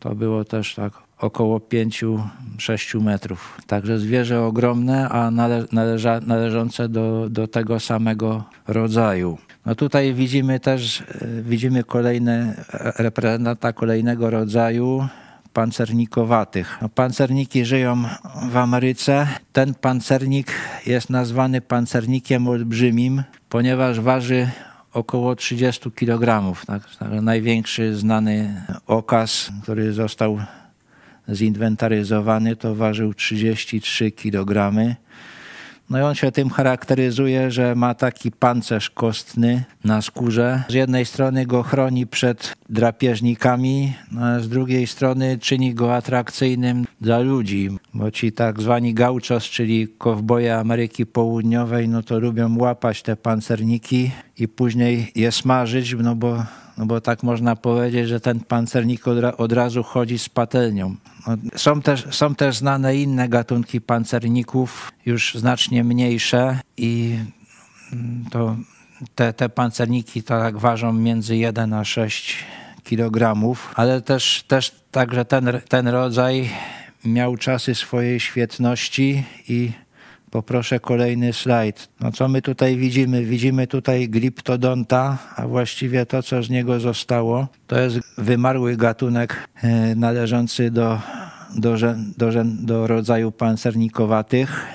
to 0.00 0.14
było 0.14 0.44
też 0.44 0.74
tak 0.74 0.92
około 1.18 1.58
5-6 1.58 3.02
metrów. 3.02 3.58
Także 3.66 3.98
zwierzę 3.98 4.42
ogromne, 4.42 5.08
a 5.08 5.30
nale, 5.30 5.64
należa, 5.72 6.20
należące 6.20 6.88
do, 6.88 7.30
do 7.30 7.48
tego 7.48 7.80
samego 7.80 8.44
rodzaju. 8.66 9.38
No 9.66 9.74
tutaj 9.74 10.14
widzimy 10.14 10.60
też, 10.60 11.02
widzimy 11.42 11.84
kolejne 11.84 12.64
reprezentanta 12.98 13.72
kolejnego 13.72 14.30
rodzaju 14.30 15.08
pancernikowatych. 15.52 16.78
No, 16.82 16.88
pancerniki 16.88 17.64
żyją 17.64 18.04
w 18.50 18.56
Ameryce. 18.56 19.26
Ten 19.52 19.74
pancernik 19.74 20.52
jest 20.86 21.10
nazwany 21.10 21.60
pancernikiem 21.60 22.48
olbrzymim, 22.48 23.22
ponieważ 23.48 24.00
waży 24.00 24.48
około 24.92 25.36
30 25.36 25.90
kg. 25.90 26.54
Tak? 26.66 26.82
Największy 27.22 27.94
znany 27.94 28.64
okaz, 28.86 29.52
który 29.62 29.92
został 29.92 30.38
zinwentaryzowany, 31.28 32.56
to 32.56 32.74
ważył 32.74 33.14
33 33.14 34.10
kg. 34.10 34.74
No 35.90 35.98
i 35.98 36.02
on 36.02 36.14
się 36.14 36.32
tym 36.32 36.50
charakteryzuje, 36.50 37.50
że 37.50 37.74
ma 37.74 37.94
taki 37.94 38.30
pancerz 38.30 38.90
kostny 38.90 39.64
na 39.84 40.02
skórze. 40.02 40.62
Z 40.68 40.74
jednej 40.74 41.04
strony 41.04 41.46
go 41.46 41.62
chroni 41.62 42.06
przed 42.06 42.56
drapieżnikami, 42.68 43.94
no 44.12 44.26
a 44.26 44.40
z 44.40 44.48
drugiej 44.48 44.86
strony 44.86 45.38
czyni 45.38 45.74
go 45.74 45.96
atrakcyjnym 45.96 46.84
dla 47.00 47.18
ludzi, 47.18 47.70
bo 47.94 48.10
ci 48.10 48.32
tak 48.32 48.62
zwani 48.62 48.94
gauchos, 48.94 49.44
czyli 49.44 49.88
kowboje 49.98 50.56
Ameryki 50.56 51.06
Południowej, 51.06 51.88
no 51.88 52.02
to 52.02 52.18
lubią 52.18 52.58
łapać 52.58 53.02
te 53.02 53.16
pancerniki 53.16 54.10
i 54.38 54.48
później 54.48 55.12
je 55.14 55.32
smażyć, 55.32 55.94
no 55.98 56.14
bo 56.14 56.44
no 56.78 56.86
bo 56.86 57.00
tak 57.00 57.22
można 57.22 57.56
powiedzieć, 57.56 58.08
że 58.08 58.20
ten 58.20 58.40
pancernik 58.40 59.08
od, 59.08 59.18
od 59.38 59.52
razu 59.52 59.82
chodzi 59.82 60.18
z 60.18 60.28
patelnią. 60.28 60.96
Są, 61.56 61.82
też, 61.82 62.06
są 62.10 62.34
też 62.34 62.56
znane 62.56 62.96
inne 62.96 63.28
gatunki 63.28 63.80
pancerników, 63.80 64.92
już 65.06 65.34
znacznie 65.34 65.84
mniejsze 65.84 66.60
i 66.76 67.18
mm, 67.92 68.24
to 68.30 68.56
te, 69.14 69.32
te 69.32 69.48
pancerniki 69.48 70.22
tak 70.22 70.58
ważą 70.58 70.92
między 70.92 71.36
1 71.36 71.72
a 71.72 71.84
6 71.84 72.36
kg, 72.84 73.34
ale 73.74 74.02
też, 74.02 74.44
też 74.48 74.74
także 74.90 75.24
ten, 75.24 75.60
ten 75.68 75.88
rodzaj 75.88 76.50
miał 77.04 77.36
czasy 77.36 77.74
swojej 77.74 78.20
świetności 78.20 79.24
i 79.48 79.72
Poproszę 80.30 80.80
kolejny 80.80 81.32
slajd. 81.32 81.88
No 82.00 82.12
co 82.12 82.28
my 82.28 82.42
tutaj 82.42 82.76
widzimy? 82.76 83.24
Widzimy 83.24 83.66
tutaj 83.66 84.08
gliptodonta, 84.08 85.18
a 85.36 85.46
właściwie 85.46 86.06
to, 86.06 86.22
co 86.22 86.42
z 86.42 86.50
niego 86.50 86.80
zostało, 86.80 87.48
to 87.66 87.80
jest 87.80 87.98
wymarły 88.18 88.76
gatunek 88.76 89.48
e, 89.62 89.94
należący 89.94 90.70
do, 90.70 91.00
do, 91.56 91.76
do, 92.16 92.44
do 92.44 92.86
rodzaju 92.86 93.32
pancernikowatych. 93.32 94.66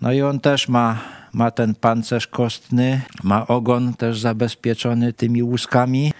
No 0.00 0.12
i 0.12 0.22
on 0.22 0.40
też 0.40 0.68
ma, 0.68 0.98
ma 1.32 1.50
ten 1.50 1.74
pancerz 1.74 2.26
kostny, 2.26 3.00
ma 3.22 3.46
ogon 3.46 3.94
też 3.94 4.20
zabezpieczony 4.20 5.12
tymi 5.12 5.42
łuskami. 5.42 6.12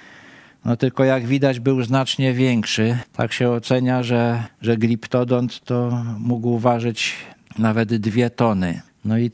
No 0.65 0.77
tylko 0.77 1.05
jak 1.05 1.27
widać 1.27 1.61
był 1.61 1.83
znacznie 1.83 2.33
większy. 2.33 2.99
Tak 3.13 3.33
się 3.33 3.51
ocenia, 3.51 4.03
że, 4.03 4.45
że 4.61 4.77
gliptodont 4.77 5.61
to 5.61 6.05
mógł 6.19 6.59
ważyć 6.59 7.15
nawet 7.59 7.97
dwie 7.97 8.31
tony. 8.31 8.81
No 9.05 9.19
i 9.19 9.27
y, 9.27 9.31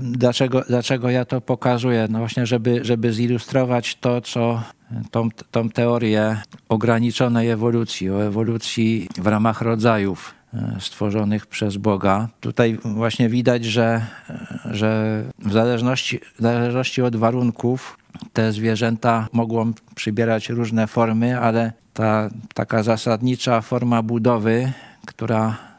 dlaczego, 0.00 0.62
dlaczego 0.68 1.10
ja 1.10 1.24
to 1.24 1.40
pokazuję? 1.40 2.08
No 2.10 2.18
właśnie, 2.18 2.46
żeby, 2.46 2.80
żeby 2.84 3.12
zilustrować 3.12 3.94
to, 3.94 4.20
co 4.20 4.62
tą, 5.10 5.28
tą 5.50 5.68
teorię 5.68 6.36
ograniczonej 6.68 7.50
ewolucji, 7.50 8.10
o 8.10 8.24
ewolucji 8.24 9.08
w 9.18 9.26
ramach 9.26 9.60
rodzajów 9.60 10.34
y, 10.54 10.80
stworzonych 10.80 11.46
przez 11.46 11.76
Boga. 11.76 12.28
Tutaj 12.40 12.78
właśnie 12.84 13.28
widać, 13.28 13.64
że, 13.64 14.06
że 14.64 15.22
w, 15.38 15.52
zależności, 15.52 16.20
w 16.38 16.42
zależności 16.42 17.02
od 17.02 17.16
warunków 17.16 17.98
te 18.32 18.52
zwierzęta 18.52 19.28
mogą 19.32 19.72
przybierać 19.94 20.48
różne 20.48 20.86
formy, 20.86 21.40
ale 21.40 21.72
ta 21.94 22.30
taka 22.54 22.82
zasadnicza 22.82 23.60
forma 23.60 24.02
budowy, 24.02 24.72
która 25.06 25.69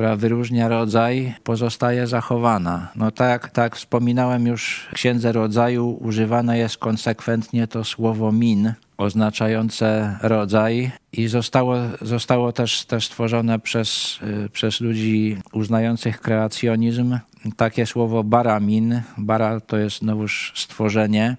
która 0.00 0.16
wyróżnia 0.16 0.68
rodzaj, 0.68 1.34
pozostaje 1.44 2.06
zachowana. 2.06 2.88
No 2.96 3.10
tak, 3.10 3.50
tak 3.50 3.76
wspominałem 3.76 4.46
już 4.46 4.86
w 4.90 4.94
Księdze 4.94 5.32
Rodzaju 5.32 5.98
używane 6.00 6.58
jest 6.58 6.78
konsekwentnie 6.78 7.66
to 7.66 7.84
słowo 7.84 8.32
min, 8.32 8.72
oznaczające 8.98 10.18
rodzaj 10.22 10.90
i 11.12 11.28
zostało, 11.28 11.76
zostało 12.02 12.52
też, 12.52 12.84
też 12.84 13.06
stworzone 13.06 13.58
przez, 13.58 14.18
y, 14.46 14.48
przez 14.48 14.80
ludzi 14.80 15.36
uznających 15.52 16.20
kreacjonizm 16.20 17.18
takie 17.56 17.86
słowo 17.86 18.24
baramin. 18.24 19.02
Bara 19.18 19.60
to 19.60 19.76
jest 19.76 19.98
znowuż 19.98 20.52
stworzenie 20.56 21.36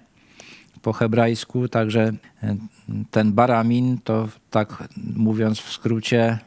po 0.82 0.92
hebrajsku, 0.92 1.68
także 1.68 2.12
y, 2.42 2.56
ten 3.10 3.32
baramin 3.32 3.98
to 4.04 4.28
tak 4.50 4.84
mówiąc 5.16 5.60
w 5.60 5.72
skrócie 5.72 6.38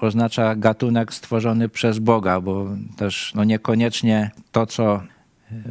oznacza 0.00 0.54
gatunek 0.54 1.14
stworzony 1.14 1.68
przez 1.68 1.98
Boga, 1.98 2.40
bo 2.40 2.68
też 2.96 3.32
no 3.34 3.44
niekoniecznie 3.44 4.30
to, 4.52 4.66
co 4.66 5.00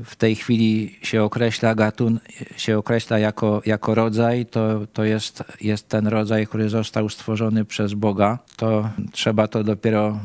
w 0.05 0.15
tej 0.15 0.35
chwili 0.35 0.99
się 1.01 1.23
określa, 1.23 1.75
gatun, 1.75 2.19
się 2.57 2.77
określa 2.77 3.19
jako, 3.19 3.61
jako 3.65 3.95
rodzaj, 3.95 4.45
to, 4.45 4.87
to 4.93 5.03
jest, 5.03 5.43
jest 5.61 5.89
ten 5.89 6.07
rodzaj, 6.07 6.47
który 6.47 6.69
został 6.69 7.09
stworzony 7.09 7.65
przez 7.65 7.93
Boga. 7.93 8.39
To 8.55 8.89
trzeba 9.11 9.47
to 9.47 9.63
dopiero 9.63 10.19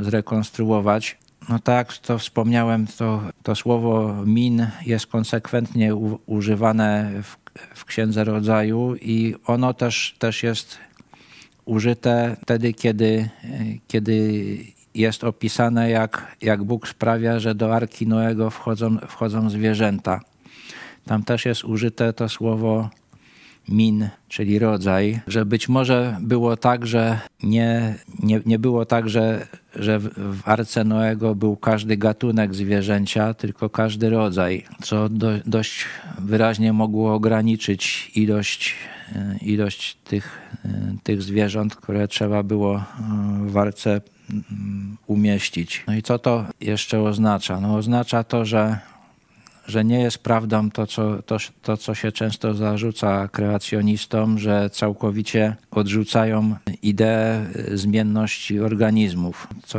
zrekonstruować. 0.00 1.18
No 1.48 1.58
tak, 1.58 1.98
to 1.98 2.18
wspomniałem, 2.18 2.86
to, 2.86 3.22
to 3.42 3.54
słowo 3.54 4.14
min 4.26 4.66
jest 4.86 5.06
konsekwentnie 5.06 5.94
u, 5.94 6.18
używane 6.26 7.10
w, 7.22 7.36
w 7.74 7.84
Księdze 7.84 8.24
Rodzaju 8.24 8.94
i 8.94 9.34
ono 9.46 9.74
też, 9.74 10.16
też 10.18 10.42
jest 10.42 10.78
użyte 11.64 12.36
wtedy, 12.42 12.72
kiedy, 12.72 13.28
kiedy 13.88 14.58
jest 14.94 15.24
opisane, 15.24 15.90
jak, 15.90 16.36
jak 16.42 16.64
Bóg 16.64 16.88
sprawia, 16.88 17.40
że 17.40 17.54
do 17.54 17.74
Arki 17.74 18.06
Noego 18.06 18.50
wchodzą, 18.50 18.98
wchodzą 19.08 19.50
zwierzęta. 19.50 20.20
Tam 21.06 21.22
też 21.22 21.44
jest 21.44 21.64
użyte 21.64 22.12
to 22.12 22.28
słowo 22.28 22.90
min, 23.68 24.08
czyli 24.28 24.58
rodzaj, 24.58 25.20
że 25.26 25.46
być 25.46 25.68
może 25.68 26.16
było 26.20 26.56
tak, 26.56 26.86
że 26.86 27.20
nie, 27.42 27.94
nie, 28.22 28.40
nie 28.46 28.58
było 28.58 28.86
tak, 28.86 29.08
że, 29.08 29.46
że 29.74 29.98
w 30.16 30.40
Arce 30.44 30.84
Noego 30.84 31.34
był 31.34 31.56
każdy 31.56 31.96
gatunek 31.96 32.54
zwierzęcia, 32.54 33.34
tylko 33.34 33.70
każdy 33.70 34.10
rodzaj, 34.10 34.64
co 34.82 35.08
do, 35.08 35.30
dość 35.46 35.84
wyraźnie 36.18 36.72
mogło 36.72 37.14
ograniczyć 37.14 38.10
ilość 38.14 38.74
E, 38.74 39.01
ilość 39.42 39.96
tych, 40.04 40.38
e, 40.64 40.68
tych 41.02 41.22
zwierząt, 41.22 41.76
które 41.76 42.08
trzeba 42.08 42.42
było 42.42 42.76
e, 42.76 42.82
w 43.40 43.52
warce 43.52 44.00
mm, 44.30 44.96
umieścić. 45.06 45.84
No 45.86 45.94
i 45.94 46.02
co 46.02 46.18
to 46.18 46.46
jeszcze 46.60 47.02
oznacza? 47.02 47.60
No 47.60 47.76
oznacza 47.76 48.24
to, 48.24 48.44
że, 48.44 48.78
że 49.66 49.84
nie 49.84 50.00
jest 50.00 50.18
prawdą 50.18 50.70
to 50.70 50.86
co, 50.86 51.22
to, 51.22 51.36
to, 51.62 51.76
co 51.76 51.94
się 51.94 52.12
często 52.12 52.54
zarzuca 52.54 53.28
kreacjonistom, 53.28 54.38
że 54.38 54.70
całkowicie 54.70 55.56
odrzucają 55.70 56.54
ideę 56.82 57.46
zmienności 57.74 58.60
organizmów. 58.60 59.48
Co, 59.66 59.78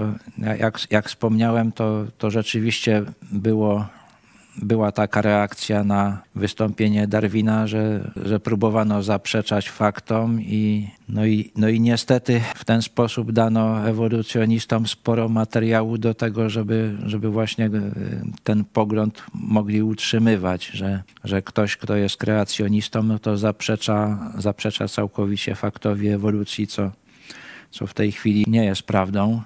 jak, 0.59 0.79
jak 0.89 1.07
wspomniałem, 1.07 1.71
to, 1.71 2.05
to 2.17 2.31
rzeczywiście 2.31 3.03
było 3.31 3.85
była 4.61 4.91
taka 4.91 5.21
reakcja 5.21 5.83
na 5.83 6.21
wystąpienie 6.35 7.07
Darwina, 7.07 7.67
że, 7.67 8.11
że 8.15 8.39
próbowano 8.39 9.03
zaprzeczać 9.03 9.69
faktom 9.69 10.41
i 10.41 10.87
no, 11.09 11.25
i 11.25 11.51
no 11.55 11.69
i 11.69 11.79
niestety 11.79 12.41
w 12.55 12.65
ten 12.65 12.81
sposób 12.81 13.31
dano 13.31 13.89
ewolucjonistom 13.89 14.87
sporo 14.87 15.29
materiału 15.29 15.97
do 15.97 16.13
tego, 16.13 16.49
żeby, 16.49 16.97
żeby 17.05 17.29
właśnie 17.29 17.65
e, 17.65 17.71
ten 18.43 18.65
pogląd 18.65 19.23
mogli 19.33 19.83
utrzymywać, 19.83 20.65
że, 20.65 21.03
że 21.23 21.41
ktoś, 21.41 21.77
kto 21.77 21.95
jest 21.95 22.17
kreacjonistą, 22.17 23.03
no 23.03 23.19
to 23.19 23.37
zaprzecza, 23.37 24.31
zaprzecza 24.37 24.87
całkowicie 24.87 25.55
faktowi 25.55 26.07
ewolucji, 26.07 26.67
co, 26.67 26.91
co 27.71 27.87
w 27.87 27.93
tej 27.93 28.11
chwili 28.11 28.45
nie 28.47 28.65
jest 28.65 28.83
prawdą. 28.83 29.41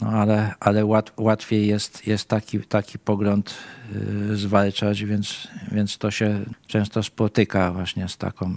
No 0.00 0.08
ale, 0.08 0.54
ale 0.60 0.84
łat, 0.84 1.12
łatwiej 1.16 1.66
jest, 1.66 2.06
jest 2.06 2.28
taki, 2.28 2.60
taki 2.60 2.98
pogląd 2.98 3.54
y, 4.32 4.36
zwalczać, 4.36 5.04
więc, 5.04 5.48
więc 5.72 5.98
to 5.98 6.10
się 6.10 6.40
często 6.66 7.02
spotyka 7.02 7.72
właśnie 7.72 8.08
z, 8.08 8.16
taką, 8.16 8.50
y, 8.50 8.54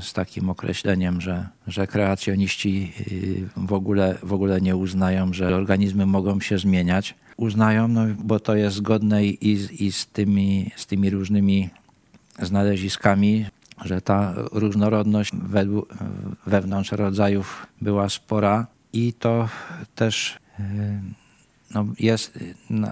z 0.00 0.12
takim 0.12 0.50
określeniem, 0.50 1.20
że, 1.20 1.48
że 1.66 1.86
kreacjoniści 1.86 2.92
y, 3.12 3.48
w 3.56 3.72
ogóle, 3.72 4.18
w 4.22 4.32
ogóle 4.32 4.60
nie 4.60 4.76
uznają, 4.76 5.32
że 5.32 5.56
organizmy 5.56 6.06
mogą 6.06 6.40
się 6.40 6.58
zmieniać. 6.58 7.14
Uznają, 7.36 7.88
no, 7.88 8.00
bo 8.18 8.40
to 8.40 8.54
jest 8.54 8.76
zgodne 8.76 9.24
i, 9.24 9.84
i 9.84 9.92
z, 9.92 10.06
tymi, 10.06 10.70
z 10.76 10.86
tymi 10.86 11.10
różnymi 11.10 11.70
znaleziskami, 12.38 13.46
że 13.84 14.00
ta 14.00 14.34
różnorodność 14.52 15.32
wewnątrz 16.46 16.92
rodzajów 16.92 17.66
była 17.80 18.08
spora 18.08 18.66
i 18.92 19.12
to 19.12 19.48
też 19.94 20.41
no 21.74 21.86
jest, 21.98 22.38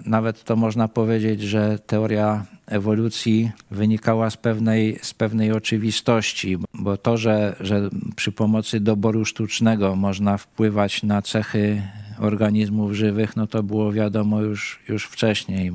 nawet 0.07 0.44
to 0.44 0.57
można 0.57 0.88
powiedzieć, 0.88 1.42
że 1.42 1.79
teoria 1.87 2.46
ewolucji 2.66 3.51
wynikała 3.70 4.31
z 4.31 4.37
pewnej, 4.37 4.99
z 5.03 5.14
pewnej 5.14 5.53
oczywistości, 5.53 6.59
bo 6.75 6.96
to, 6.96 7.16
że, 7.16 7.57
że 7.61 7.90
przy 8.16 8.33
pomocy 8.33 8.81
doboru 8.81 9.25
sztucznego 9.25 9.96
można 9.96 10.37
wpływać 10.37 11.03
na 11.03 11.23
cechy 11.23 11.83
organizmów 12.18 12.92
żywych, 12.92 13.37
no 13.37 13.46
to 13.46 13.62
było 13.62 13.92
wiadomo 13.92 14.40
już, 14.40 14.79
już 14.88 15.05
wcześniej. 15.05 15.73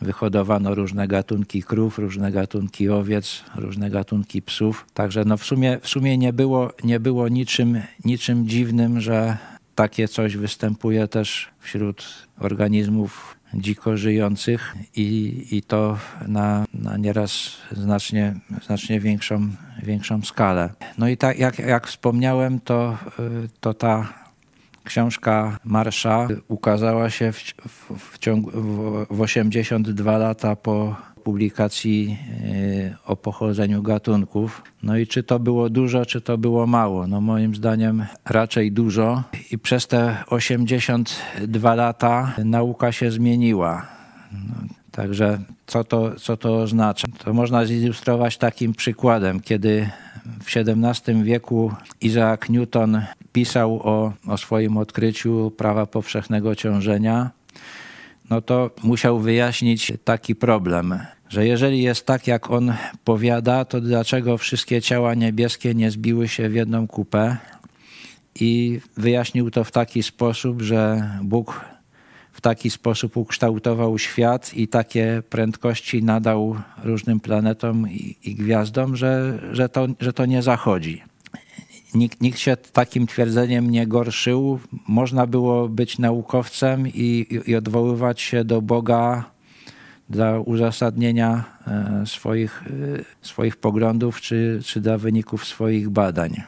Wyhodowano 0.00 0.74
różne 0.74 1.08
gatunki 1.08 1.62
krów, 1.62 1.98
różne 1.98 2.32
gatunki 2.32 2.88
owiec, 2.88 3.44
różne 3.54 3.90
gatunki 3.90 4.42
psów. 4.42 4.86
Także 4.94 5.24
no 5.24 5.36
w 5.36 5.44
sumie, 5.44 5.78
w 5.82 5.88
sumie 5.88 6.18
nie, 6.18 6.32
było, 6.32 6.72
nie 6.84 7.00
było 7.00 7.28
niczym, 7.28 7.80
niczym 8.04 8.48
dziwnym, 8.48 9.00
że 9.00 9.38
takie 9.76 10.08
coś 10.08 10.36
występuje 10.36 11.08
też 11.08 11.48
wśród 11.60 12.26
organizmów 12.38 13.36
dziko 13.54 13.96
żyjących 13.96 14.74
i, 14.96 15.42
i 15.50 15.62
to 15.62 15.98
na, 16.28 16.64
na 16.74 16.96
nieraz 16.96 17.56
znacznie, 17.72 18.34
znacznie 18.64 19.00
większą, 19.00 19.50
większą 19.82 20.22
skalę. 20.22 20.70
No 20.98 21.08
i 21.08 21.16
tak 21.16 21.38
jak, 21.38 21.58
jak 21.58 21.86
wspomniałem, 21.86 22.60
to, 22.60 22.98
to 23.60 23.74
ta 23.74 24.12
książka 24.84 25.58
Marsza 25.64 26.28
ukazała 26.48 27.10
się 27.10 27.32
w, 27.32 27.38
w, 27.68 28.12
w 28.12 28.18
ciągu 28.18 28.50
w 29.10 29.20
82 29.20 30.18
lata 30.18 30.56
po 30.56 30.96
publikacji 31.26 32.18
e, 32.86 32.96
o 33.06 33.16
pochodzeniu 33.16 33.82
gatunków. 33.82 34.62
No 34.82 34.96
i 34.96 35.06
czy 35.06 35.22
to 35.22 35.38
było 35.38 35.70
dużo, 35.70 36.06
czy 36.06 36.20
to 36.20 36.38
było 36.38 36.66
mało? 36.66 37.06
No 37.06 37.20
moim 37.20 37.54
zdaniem 37.54 38.06
raczej 38.24 38.72
dużo 38.72 39.22
i 39.50 39.58
przez 39.58 39.86
te 39.86 40.16
82 40.26 41.74
lata 41.74 42.34
nauka 42.44 42.92
się 42.92 43.10
zmieniła. 43.10 43.86
No, 44.32 44.54
także 44.90 45.38
co 45.66 45.84
to, 45.84 46.14
co 46.16 46.36
to 46.36 46.56
oznacza? 46.56 47.08
To 47.24 47.34
można 47.34 47.64
zilustrować 47.64 48.38
takim 48.38 48.72
przykładem, 48.74 49.40
kiedy 49.40 49.90
w 50.42 50.56
XVII 50.56 51.22
wieku 51.22 51.72
Isaac 52.00 52.48
Newton 52.48 53.02
pisał 53.32 53.80
o, 53.82 54.12
o 54.26 54.36
swoim 54.36 54.76
odkryciu 54.76 55.52
prawa 55.56 55.86
powszechnego 55.86 56.54
ciążenia, 56.54 57.30
no 58.30 58.40
to 58.40 58.70
musiał 58.82 59.18
wyjaśnić 59.18 59.92
taki 60.04 60.34
problem 60.34 60.98
że 61.28 61.46
jeżeli 61.46 61.82
jest 61.82 62.06
tak, 62.06 62.26
jak 62.26 62.50
on 62.50 62.74
powiada, 63.04 63.64
to 63.64 63.80
dlaczego 63.80 64.38
wszystkie 64.38 64.82
ciała 64.82 65.14
niebieskie 65.14 65.74
nie 65.74 65.90
zbiły 65.90 66.28
się 66.28 66.48
w 66.48 66.54
jedną 66.54 66.86
kupę? 66.88 67.36
I 68.40 68.80
wyjaśnił 68.96 69.50
to 69.50 69.64
w 69.64 69.72
taki 69.72 70.02
sposób, 70.02 70.62
że 70.62 71.10
Bóg 71.22 71.64
w 72.32 72.40
taki 72.40 72.70
sposób 72.70 73.16
ukształtował 73.16 73.98
świat 73.98 74.54
i 74.54 74.68
takie 74.68 75.22
prędkości 75.30 76.02
nadał 76.02 76.56
różnym 76.84 77.20
planetom 77.20 77.90
i, 77.90 78.16
i 78.24 78.34
gwiazdom, 78.34 78.96
że, 78.96 79.38
że, 79.52 79.68
to, 79.68 79.86
że 80.00 80.12
to 80.12 80.26
nie 80.26 80.42
zachodzi. 80.42 81.02
Nikt, 81.94 82.20
nikt 82.20 82.38
się 82.38 82.56
takim 82.56 83.06
twierdzeniem 83.06 83.70
nie 83.70 83.86
gorszył. 83.86 84.60
Można 84.88 85.26
było 85.26 85.68
być 85.68 85.98
naukowcem 85.98 86.88
i, 86.88 87.26
i, 87.46 87.56
odwoływać 87.56 88.20
się 88.20 88.44
do 88.44 88.62
Boga 88.62 89.24
dla 90.10 90.40
uzasadnienia 90.40 91.44
e, 91.66 92.06
swoich, 92.06 92.64
e, 92.66 93.26
swoich 93.26 93.56
poglądów 93.56 94.20
czy, 94.20 94.60
czy 94.64 94.80
dla 94.80 94.98
wyników 94.98 95.46
swoich 95.46 95.88
badań. 95.90 96.42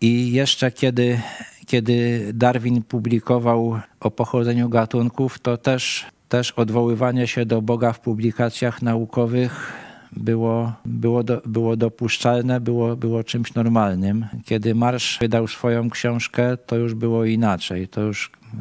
I 0.00 0.32
jeszcze 0.32 0.70
kiedy, 0.70 1.20
kiedy 1.66 2.26
Darwin 2.34 2.82
publikował 2.82 3.80
o 4.00 4.10
pochodzeniu 4.10 4.68
gatunków, 4.68 5.38
to 5.38 5.56
też, 5.56 6.06
też 6.28 6.50
odwoływanie 6.50 7.26
się 7.26 7.46
do 7.46 7.62
Boga 7.62 7.92
w 7.92 8.00
publikacjach 8.00 8.82
naukowych 8.82 9.72
było, 10.12 10.72
było, 10.84 11.22
do, 11.22 11.42
było 11.46 11.76
dopuszczalne, 11.76 12.60
było, 12.60 12.96
było 12.96 13.24
czymś 13.24 13.54
normalnym. 13.54 14.26
Kiedy 14.44 14.74
Marsz 14.74 15.18
wydał 15.18 15.48
swoją 15.48 15.90
książkę, 15.90 16.56
to 16.56 16.76
już 16.76 16.94
było 16.94 17.24
inaczej. 17.24 17.88
To 17.88 18.00
już 18.00 18.30
e, 18.54 18.58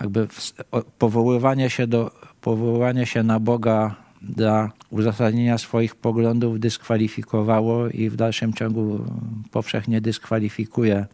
jakby 0.00 0.28
powoływanie 0.98 1.70
się 1.70 1.86
do 1.86 2.10
powoływanie 2.44 3.06
się 3.06 3.22
na 3.22 3.40
Boga 3.40 3.94
dla 4.22 4.70
uzasadnienia 4.90 5.58
swoich 5.58 5.94
poglądów 5.94 6.60
dyskwalifikowało 6.60 7.88
i 7.88 8.10
w 8.10 8.16
dalszym 8.16 8.52
ciągu 8.52 9.04
powszechnie 9.50 10.00
dyskwalifikuje 10.00 11.06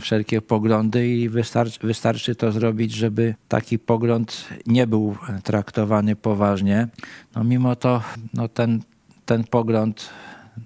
wszelkie 0.00 0.40
poglądy 0.40 1.08
i 1.08 1.28
wystarczy, 1.28 1.86
wystarczy 1.86 2.34
to 2.34 2.52
zrobić, 2.52 2.92
żeby 2.92 3.34
taki 3.48 3.78
pogląd 3.78 4.48
nie 4.66 4.86
był 4.86 5.16
traktowany 5.42 6.16
poważnie. 6.16 6.88
No 7.36 7.44
mimo 7.44 7.76
to 7.76 8.02
no 8.34 8.48
ten, 8.48 8.80
ten 9.26 9.44
pogląd 9.44 10.10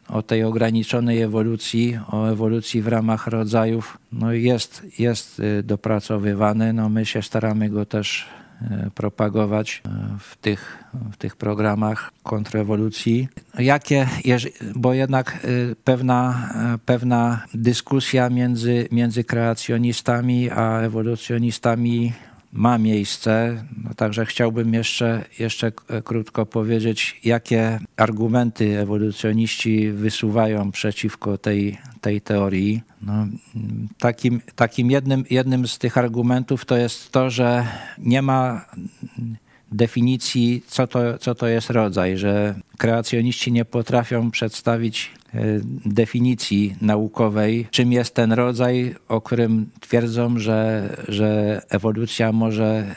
o 0.09 0.23
tej 0.23 0.45
ograniczonej 0.45 1.23
ewolucji, 1.23 1.99
o 2.11 2.27
ewolucji 2.27 2.83
w 2.83 2.89
ramach 2.89 3.27
rodzajów, 3.27 3.99
no 4.13 4.33
jest, 4.33 4.87
jest 4.99 5.41
y, 5.41 5.63
dopracowywany. 5.63 6.73
No 6.73 6.89
my 6.89 7.07
się 7.07 7.23
staramy 7.23 7.71
go 7.71 7.87
też 7.87 8.27
propagować 8.95 9.83
e, 9.85 9.91
w 10.19 10.37
tych, 10.37 10.85
w 11.13 11.17
tych 11.17 11.37
programach 11.37 12.13
kontrrewolucji. 12.23 13.29
Jakie, 13.59 14.09
bo 14.75 14.95
jednak 14.95 15.33
e, 15.33 15.39
pewna, 15.85 16.49
pewna 16.87 17.45
dyskusja 17.55 18.31
między, 18.31 18.89
między 18.93 19.25
kreacjonistami 19.25 20.51
a 20.51 20.81
ewolucjonistami 20.81 22.13
ma 22.53 22.79
miejsce. 22.79 23.65
No, 23.85 23.95
także 23.95 24.27
chciałbym 24.27 24.75
jeszcze, 24.75 25.25
jeszcze 25.39 25.73
krótko 26.05 26.47
powiedzieć, 26.47 27.21
jakie 27.25 27.79
argumenty 27.97 28.79
ewolucjoniści 28.79 29.91
wysuwają 29.91 30.73
przeciwko 30.73 31.39
tej, 31.39 31.79
tej 32.01 32.21
teorii. 32.21 32.83
No, 33.03 33.27
takim 33.99 34.41
takim 34.57 34.91
jednym, 34.91 35.25
jednym 35.31 35.69
z 35.69 35.79
tych 35.79 35.99
argumentów 35.99 36.65
to 36.65 36.77
jest 36.77 37.13
to, 37.13 37.31
że 37.31 37.67
nie 37.99 38.23
ma 38.23 38.65
definicji, 39.73 40.63
co 40.67 40.87
to, 40.87 41.19
co 41.19 41.35
to 41.35 41.47
jest 41.47 41.71
rodzaj, 41.71 42.19
że 42.19 42.55
kreacjoniści 42.79 43.53
nie 43.53 43.65
potrafią 43.65 44.31
przedstawić 44.31 45.11
e, 45.11 45.26
definicji 45.87 46.77
naukowej, 46.81 47.67
czym 47.71 47.93
jest 47.93 48.15
ten 48.15 48.33
rodzaj, 48.33 48.95
o 49.09 49.21
którym 49.21 49.71
twierdzą, 49.81 50.39
że, 50.39 50.89
że 51.09 51.63
ewolucja 51.71 52.33
może 52.33 52.95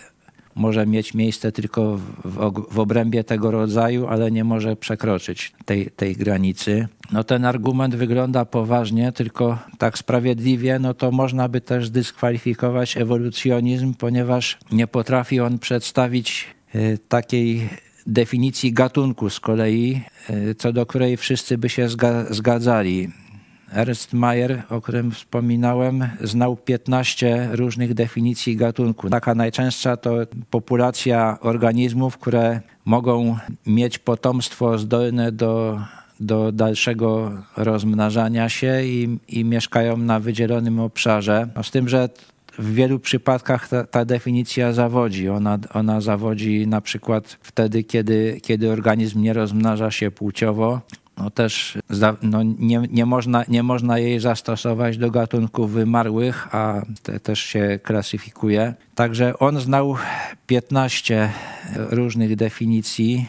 może 0.60 0.86
mieć 0.88 1.14
miejsce 1.14 1.52
tylko 1.52 1.98
w, 1.98 2.52
w, 2.72 2.80
obrębie 2.80 3.24
tego 3.24 3.52
rodzaju, 3.52 4.08
ale 4.08 4.32
nie 4.32 4.44
może 4.44 4.76
przekroczyć 4.76 5.54
tej, 5.66 5.92
tej 5.92 6.16
granicy. 6.16 6.88
No 7.12 7.24
ten 7.24 7.46
argument 7.46 7.96
wygląda 7.96 8.46
poważnie, 8.46 9.12
tylko 9.12 9.60
tak 9.78 9.98
sprawiedliwie, 9.98 10.80
no 10.80 10.94
to 10.94 11.12
można 11.12 11.50
by 11.50 11.62
też 11.62 11.90
dyskwalifikować 11.90 12.98
ewolucjonizm, 12.98 13.94
ponieważ 13.94 14.58
nie 14.72 14.88
potrafi 14.88 15.40
on 15.40 15.60
przedstawić 15.60 16.48
y, 16.76 17.00
takiej 17.10 17.70
definicji 18.10 18.74
gatunku 18.74 19.30
z 19.30 19.40
kolei, 19.40 20.02
y, 20.30 20.56
co 20.56 20.74
do 20.74 20.86
której 20.86 21.18
wszyscy 21.18 21.58
by 21.58 21.70
się 21.70 21.88
zgadzali. 22.30 23.10
Ernst 23.74 24.14
Mayer, 24.14 24.64
o 24.70 24.82
którym 24.82 25.12
wspominałem, 25.12 26.10
znał 26.22 26.58
15 26.58 27.50
różnych 27.52 27.94
definicji 27.94 28.56
gatunku. 28.56 29.10
Taka 29.10 29.36
najczęstsza 29.36 29.98
to 29.98 30.16
populacja 30.50 31.38
organizmów, 31.42 32.18
które 32.18 32.62
mogą 32.86 33.38
mieć 33.66 34.00
potomstwo 34.00 34.78
zdolne 34.78 35.32
do, 35.32 35.80
do 36.20 36.52
dalszego 36.52 37.32
rozmnażania 37.58 38.50
się 38.50 38.84
i, 38.84 39.20
i 39.28 39.46
mieszkają 39.46 39.98
na 39.98 40.20
wydzielonym 40.20 40.80
obszarze. 40.80 41.48
No 41.56 41.64
z 41.64 41.72
tym, 41.72 41.90
że 41.90 42.10
w 42.60 42.74
wielu 42.74 43.00
przypadkach 43.00 43.68
ta, 43.68 43.86
ta, 43.86 44.06
definicja 44.06 44.74
zawodzi. 44.74 45.30
Ona, 45.30 45.58
ona 45.74 46.02
zawodzi 46.02 46.68
na 46.68 46.82
przykład 46.82 47.38
wtedy, 47.42 47.84
kiedy, 47.84 48.40
kiedy 48.44 48.72
organizm 48.72 49.22
nie 49.22 49.34
rozmnaża 49.34 49.92
się 49.92 50.12
płciowo, 50.12 50.82
no 51.18 51.30
też 51.30 51.78
no 52.22 52.44
nie, 52.44 52.82
nie, 52.92 53.06
można, 53.06 53.44
nie 53.48 53.64
można 53.64 54.00
jej 54.00 54.20
zastosować 54.20 54.98
do 54.98 55.12
gatunków 55.12 55.72
wymarłych, 55.72 56.56
a 56.56 56.82
te 57.04 57.20
też 57.20 57.40
się 57.40 57.80
klasyfikuje. 57.84 58.74
Także 58.96 59.40
on 59.40 59.60
znał 59.60 59.96
15 60.48 61.30
różnych 61.76 62.36
definicji 62.36 63.26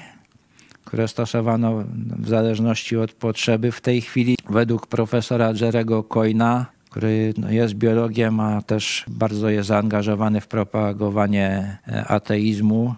które 0.85 1.09
stosowano 1.09 1.85
w 2.19 2.29
zależności 2.29 2.97
od 2.97 3.13
potrzeby. 3.13 3.73
W 3.73 3.81
tej 3.81 4.01
chwili 4.01 4.37
według 4.49 4.87
profesora 4.87 5.53
Jerego 5.61 6.03
Coyna, 6.03 6.67
który 6.91 7.35
no, 7.37 7.51
jest 7.51 7.75
biologiem, 7.75 8.41
a 8.41 8.63
też 8.63 9.05
bardzo 9.09 9.49
jest 9.49 9.69
zaangażowany 9.69 10.41
w 10.41 10.47
propagowanie 10.47 11.79
e, 11.89 12.05
ateizmu, 12.07 12.95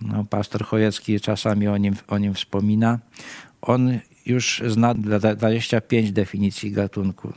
no, 0.00 0.24
pastor 0.24 0.64
Chojecki 0.64 1.20
czasami 1.20 1.68
o 1.68 1.76
nim, 1.76 1.94
o 2.08 2.18
nim 2.18 2.34
wspomina, 2.34 2.98
on 3.62 3.98
już 4.26 4.62
zna 4.66 4.94
25 4.94 6.12
definicji 6.12 6.70
gatunku. 6.70 7.32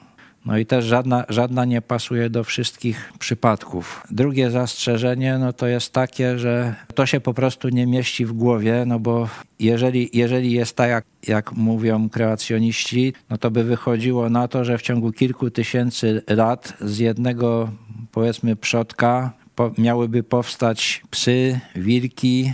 No 0.45 0.57
i 0.57 0.65
też 0.65 0.85
żadna, 0.85 1.25
żadna 1.29 1.65
nie 1.65 1.81
pasuje 1.81 2.29
do 2.29 2.43
wszystkich 2.43 3.13
przypadków. 3.19 4.03
Drugie 4.11 4.51
zastrzeżenie 4.51 5.37
no 5.37 5.53
to 5.53 5.67
jest 5.67 5.93
takie, 5.93 6.39
że 6.39 6.75
to 6.95 7.05
się 7.05 7.19
po 7.19 7.33
prostu 7.33 7.69
nie 7.69 7.87
mieści 7.87 8.25
w 8.25 8.33
głowie, 8.33 8.83
no 8.87 8.99
bo 8.99 9.29
jeżeli, 9.59 10.09
jeżeli 10.13 10.51
jest 10.51 10.75
tak, 10.75 10.89
jak, 10.89 11.05
jak 11.27 11.51
mówią 11.51 12.09
kreacjoniści, 12.09 13.13
no 13.29 13.37
to 13.37 13.51
by 13.51 13.63
wychodziło 13.63 14.29
na 14.29 14.47
to, 14.47 14.65
że 14.65 14.77
w 14.77 14.81
ciągu 14.81 15.11
kilku 15.11 15.51
tysięcy 15.51 16.21
lat 16.27 16.73
z 16.81 16.97
jednego 16.97 17.71
powiedzmy 18.11 18.55
przodka 18.55 19.31
po, 19.55 19.71
miałyby 19.77 20.23
powstać 20.23 21.01
psy, 21.09 21.59
wilki, 21.75 22.53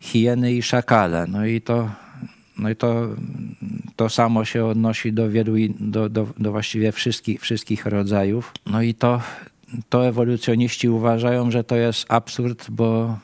hieny 0.00 0.52
i 0.52 0.62
szakale. 0.62 1.26
No 1.28 1.46
i 1.46 1.60
to 1.60 1.90
no 2.58 2.70
i 2.70 2.76
to, 2.76 3.08
to 3.96 4.08
samo 4.08 4.44
się 4.44 4.64
odnosi 4.64 5.12
do 5.12 5.30
wielu, 5.30 5.52
do, 5.80 6.08
do, 6.08 6.26
do 6.38 6.52
właściwie 6.52 6.92
wszystkich, 6.92 7.40
wszystkich 7.40 7.86
rodzajów. 7.86 8.52
No 8.66 8.82
i 8.82 8.94
to, 8.94 9.22
to 9.88 10.06
ewolucjoniści 10.06 10.88
uważają, 10.88 11.50
że 11.50 11.64
to 11.64 11.76
jest 11.76 12.06
absurd, 12.08 12.70
bo, 12.70 13.18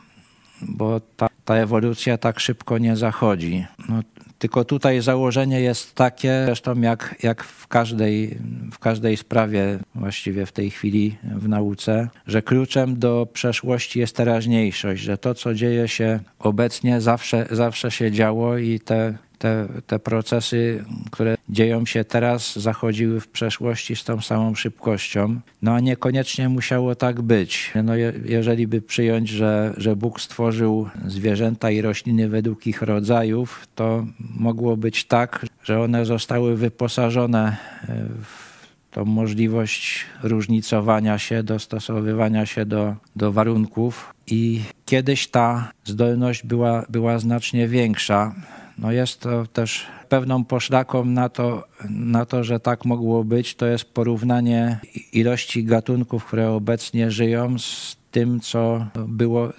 bo 0.63 1.01
ta, 1.17 1.29
ta 1.45 1.55
ewolucja 1.55 2.19
tak 2.19 2.41
szybko 2.41 2.79
nie 2.79 2.97
zachodzi. 2.97 3.67
No, 3.89 4.03
tylko 4.39 4.65
tutaj 4.65 5.01
założenie 5.01 5.61
jest 5.61 5.95
takie, 5.95 6.43
zresztą 6.47 6.81
jak, 6.81 7.15
jak 7.23 7.45
w, 7.45 7.67
każdej, 7.67 8.39
w 8.73 8.79
każdej 8.79 9.17
sprawie 9.17 9.79
właściwie 9.95 10.47
w 10.47 10.53
tej 10.53 10.71
chwili 10.71 11.17
w 11.23 11.49
nauce, 11.49 12.09
że 12.27 12.43
kluczem 12.43 12.99
do 12.99 13.29
przeszłości 13.33 14.01
jest 14.01 14.17
teraźniejszość, 14.17 15.03
że 15.03 15.19
to, 15.19 15.35
co 15.35 15.55
dzieje 15.55 15.89
się 15.89 16.21
obecnie, 16.39 17.01
zawsze, 17.01 17.47
zawsze 17.51 17.91
się 17.91 18.13
działo 18.13 18.59
i 18.59 18.81
te 18.81 19.15
te, 19.45 19.69
te 19.87 19.99
procesy, 19.99 20.85
które 21.11 21.37
dzieją 21.49 21.87
się 21.87 22.05
teraz, 22.05 22.57
zachodziły 22.57 23.21
w 23.21 23.29
przeszłości 23.29 23.97
z 23.97 24.05
tą 24.05 24.21
samą 24.21 24.55
szybkością. 24.55 25.41
No 25.63 25.75
a 25.75 25.81
niekoniecznie 25.81 26.49
musiało 26.49 26.95
tak 26.95 27.23
być. 27.23 27.73
No, 27.85 27.97
je, 27.97 28.13
jeżeli 28.25 28.67
by 28.67 28.83
przyjąć, 28.83 29.29
że, 29.29 29.75
że 29.77 29.97
Bóg 29.97 30.21
stworzył 30.21 30.89
zwierzęta 31.07 31.71
i 31.71 31.81
rośliny 31.81 32.29
według 32.29 32.67
ich 32.67 32.83
rodzajów, 32.83 33.67
to 33.75 34.07
mogło 34.19 34.77
być 34.77 35.05
tak, 35.05 35.47
że 35.65 35.81
one 35.81 36.05
zostały 36.05 36.57
wyposażone 36.57 37.57
e, 37.89 38.05
w 38.23 38.55
tą 38.91 39.05
możliwość 39.05 40.05
różnicowania 40.23 41.19
się, 41.19 41.43
dostosowywania 41.43 42.47
się 42.47 42.67
do, 42.67 42.95
do 43.17 43.33
warunków. 43.33 44.15
I 44.27 44.61
kiedyś 44.87 45.29
ta 45.29 45.73
zdolność 45.85 46.47
była, 46.47 46.85
była 46.89 47.19
znacznie 47.19 47.69
większa. 47.69 48.35
No 48.79 48.93
jest 48.93 49.21
to 49.21 49.47
też 49.47 49.87
pewną 50.09 50.45
poszlaką 50.45 51.05
na 51.05 51.29
to, 51.29 51.65
na 51.91 52.25
to, 52.25 52.45
że 52.45 52.61
tak 52.61 52.85
mogło 52.85 53.25
być. 53.25 53.55
To 53.55 53.67
jest 53.67 53.85
porównanie 53.85 54.79
ilości 55.13 55.65
gatunków, 55.65 56.25
które 56.25 56.51
obecnie 56.51 57.11
żyją 57.11 57.59
z 57.59 57.97
tym, 58.11 58.41
co 58.41 58.87
było 59.09 59.53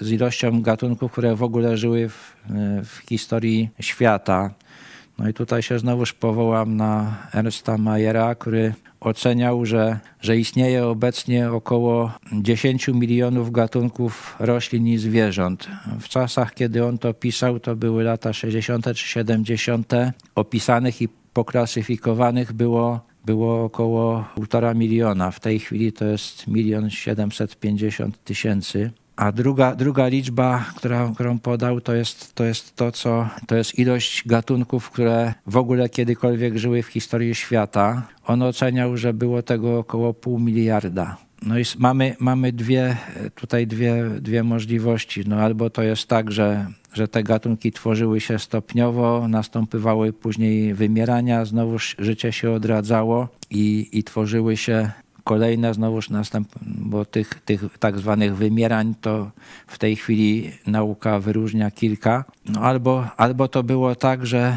z 0.00 0.10
ilością 0.10 0.62
gatunków, 0.62 1.12
które 1.12 1.36
w 1.36 1.42
ogóle 1.42 1.76
żyły 1.76 2.08
w, 2.08 2.34
w 2.84 2.98
historii 3.08 3.70
świata. 3.80 4.50
No 5.18 5.28
i 5.28 5.34
tutaj 5.34 5.62
się 5.62 5.78
znowuż 5.78 6.12
powołam 6.12 6.76
na 6.76 7.16
Ernsta 7.34 7.78
Mayera, 7.78 8.34
który 8.34 8.74
oceniał, 9.00 9.66
że, 9.66 9.98
że 10.20 10.36
istnieje 10.36 10.86
obecnie 10.86 11.52
około 11.52 12.12
10 12.32 12.88
milionów 12.88 13.52
gatunków 13.52 14.36
roślin 14.38 14.86
i 14.86 14.98
zwierząt. 14.98 15.68
W 16.00 16.08
czasach, 16.08 16.54
kiedy 16.54 16.84
on 16.84 16.98
to 16.98 17.14
pisał, 17.14 17.60
to 17.60 17.76
były 17.76 18.04
lata 18.04 18.32
60. 18.32 18.86
czy 18.86 19.08
70. 19.08 19.92
Opisanych 20.34 21.02
i 21.02 21.08
poklasyfikowanych 21.32 22.52
było, 22.52 23.00
było 23.24 23.64
około 23.64 24.24
1,5 24.36 24.76
miliona. 24.76 25.30
W 25.30 25.40
tej 25.40 25.58
chwili 25.58 25.92
to 25.92 26.04
jest 26.04 26.46
milion 26.46 26.90
750 26.90 28.24
tysięcy. 28.24 28.90
A 29.16 29.32
druga, 29.32 29.74
druga 29.74 30.08
liczba, 30.08 30.64
która, 30.76 31.10
którą 31.14 31.38
podał, 31.38 31.80
to 31.80 31.94
jest, 31.94 32.34
to 32.34 32.44
jest 32.44 32.76
to, 32.76 32.92
co 32.92 33.28
to 33.46 33.56
jest 33.56 33.78
ilość 33.78 34.28
gatunków, 34.28 34.90
które 34.90 35.34
w 35.46 35.56
ogóle 35.56 35.88
kiedykolwiek 35.88 36.58
żyły 36.58 36.82
w 36.82 36.86
historii 36.86 37.34
świata. 37.34 38.02
On 38.26 38.42
oceniał, 38.42 38.96
że 38.96 39.14
było 39.14 39.42
tego 39.42 39.78
około 39.78 40.14
pół 40.14 40.38
miliarda. 40.38 41.16
No 41.42 41.58
i 41.58 41.62
mamy, 41.78 42.16
mamy 42.18 42.52
dwie, 42.52 42.96
tutaj 43.34 43.66
dwie, 43.66 44.04
dwie 44.20 44.42
możliwości. 44.42 45.22
No 45.26 45.36
albo 45.36 45.70
to 45.70 45.82
jest 45.82 46.08
tak, 46.08 46.32
że, 46.32 46.66
że 46.92 47.08
te 47.08 47.22
gatunki 47.22 47.72
tworzyły 47.72 48.20
się 48.20 48.38
stopniowo, 48.38 49.28
następowały 49.28 50.12
później 50.12 50.74
wymierania, 50.74 51.44
znowu 51.44 51.78
życie 51.98 52.32
się 52.32 52.50
odradzało 52.50 53.28
i, 53.50 53.88
i 53.92 54.04
tworzyły 54.04 54.56
się 54.56 54.90
kolejne 55.26 55.74
znowuż 55.74 56.10
następ, 56.10 56.48
bo 56.62 57.04
tych, 57.04 57.34
tych 57.44 57.78
tak 57.78 57.98
zwanych 57.98 58.36
wymierań 58.36 58.94
to 59.00 59.30
w 59.66 59.78
tej 59.78 59.96
chwili 59.96 60.50
nauka 60.66 61.18
wyróżnia 61.18 61.70
kilka. 61.70 62.24
No 62.48 62.60
albo, 62.60 63.06
albo 63.16 63.48
to 63.48 63.62
było 63.62 63.94
tak, 63.94 64.26
że, 64.26 64.56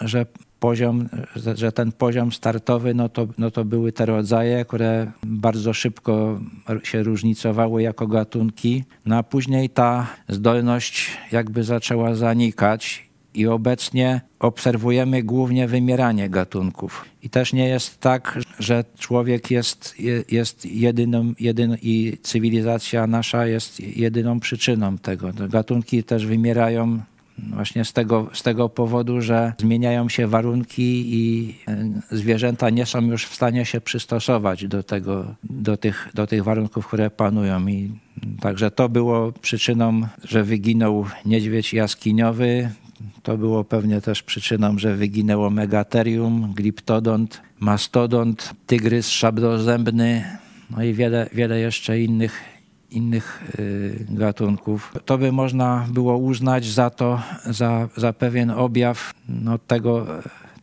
że 0.00 0.26
poziom, 0.60 1.08
że 1.54 1.72
ten 1.72 1.92
poziom 1.92 2.32
startowy, 2.32 2.94
no 2.94 3.08
to, 3.08 3.26
no 3.38 3.50
to 3.50 3.64
były 3.64 3.92
te 3.92 4.06
rodzaje, 4.06 4.64
które 4.64 5.12
bardzo 5.22 5.72
szybko 5.72 6.40
się 6.82 7.02
różnicowały 7.02 7.82
jako 7.82 8.06
gatunki, 8.06 8.84
no 9.06 9.16
a 9.16 9.22
później 9.22 9.70
ta 9.70 10.06
zdolność 10.28 11.10
jakby 11.32 11.64
zaczęła 11.64 12.14
zanikać 12.14 13.11
i 13.34 13.46
obecnie 13.46 14.20
obserwujemy 14.40 15.22
głównie 15.22 15.68
wymieranie 15.68 16.30
gatunków. 16.30 17.04
I 17.22 17.30
też 17.30 17.52
nie 17.52 17.68
jest 17.68 18.00
tak, 18.00 18.38
że 18.58 18.84
człowiek 18.98 19.50
jest, 19.50 19.94
jest 20.30 20.66
jedyną, 20.66 21.32
jedyną 21.40 21.76
i 21.82 22.18
cywilizacja 22.22 23.06
nasza 23.06 23.46
jest 23.46 23.80
jedyną 23.80 24.40
przyczyną 24.40 24.98
tego. 24.98 25.30
Gatunki 25.48 26.04
też 26.04 26.26
wymierają 26.26 27.00
właśnie 27.38 27.84
z 27.84 27.92
tego, 27.92 28.30
z 28.32 28.42
tego 28.42 28.68
powodu, 28.68 29.20
że 29.20 29.52
zmieniają 29.58 30.08
się 30.08 30.26
warunki 30.26 31.04
i 31.14 31.54
e, 31.68 31.92
zwierzęta 32.10 32.70
nie 32.70 32.86
są 32.86 33.00
już 33.00 33.26
w 33.26 33.34
stanie 33.34 33.64
się 33.64 33.80
przystosować 33.80 34.68
do, 34.68 34.82
tego, 34.82 35.34
do, 35.44 35.76
tych, 35.76 36.08
do 36.14 36.26
tych 36.26 36.44
warunków, 36.44 36.86
które 36.86 37.10
panują. 37.10 37.66
I 37.66 37.90
także 38.40 38.70
to 38.70 38.88
było 38.88 39.32
przyczyną, 39.32 40.00
że 40.24 40.44
wyginął 40.44 41.06
niedźwiedź 41.26 41.74
jaskiniowy, 41.74 42.70
to 43.22 43.38
było 43.38 43.64
pewnie 43.64 44.00
też 44.00 44.22
przyczyną, 44.22 44.78
że 44.78 44.96
wyginęło 44.96 45.50
megaterium, 45.50 46.52
gliptodont, 46.56 47.42
mastodont, 47.60 48.52
tygrys 48.66 49.08
szablozębny, 49.08 50.24
no 50.70 50.84
i 50.84 50.94
wiele, 50.94 51.28
wiele 51.32 51.60
jeszcze 51.60 52.00
innych, 52.00 52.40
innych 52.90 53.54
y, 53.58 54.06
gatunków. 54.10 54.94
To 55.04 55.18
by 55.18 55.32
można 55.32 55.86
było 55.90 56.16
uznać 56.16 56.64
za 56.64 56.90
to, 56.90 57.22
za, 57.46 57.88
za 57.96 58.12
pewien 58.12 58.50
objaw 58.50 59.14
no, 59.28 59.58
tego, 59.58 60.06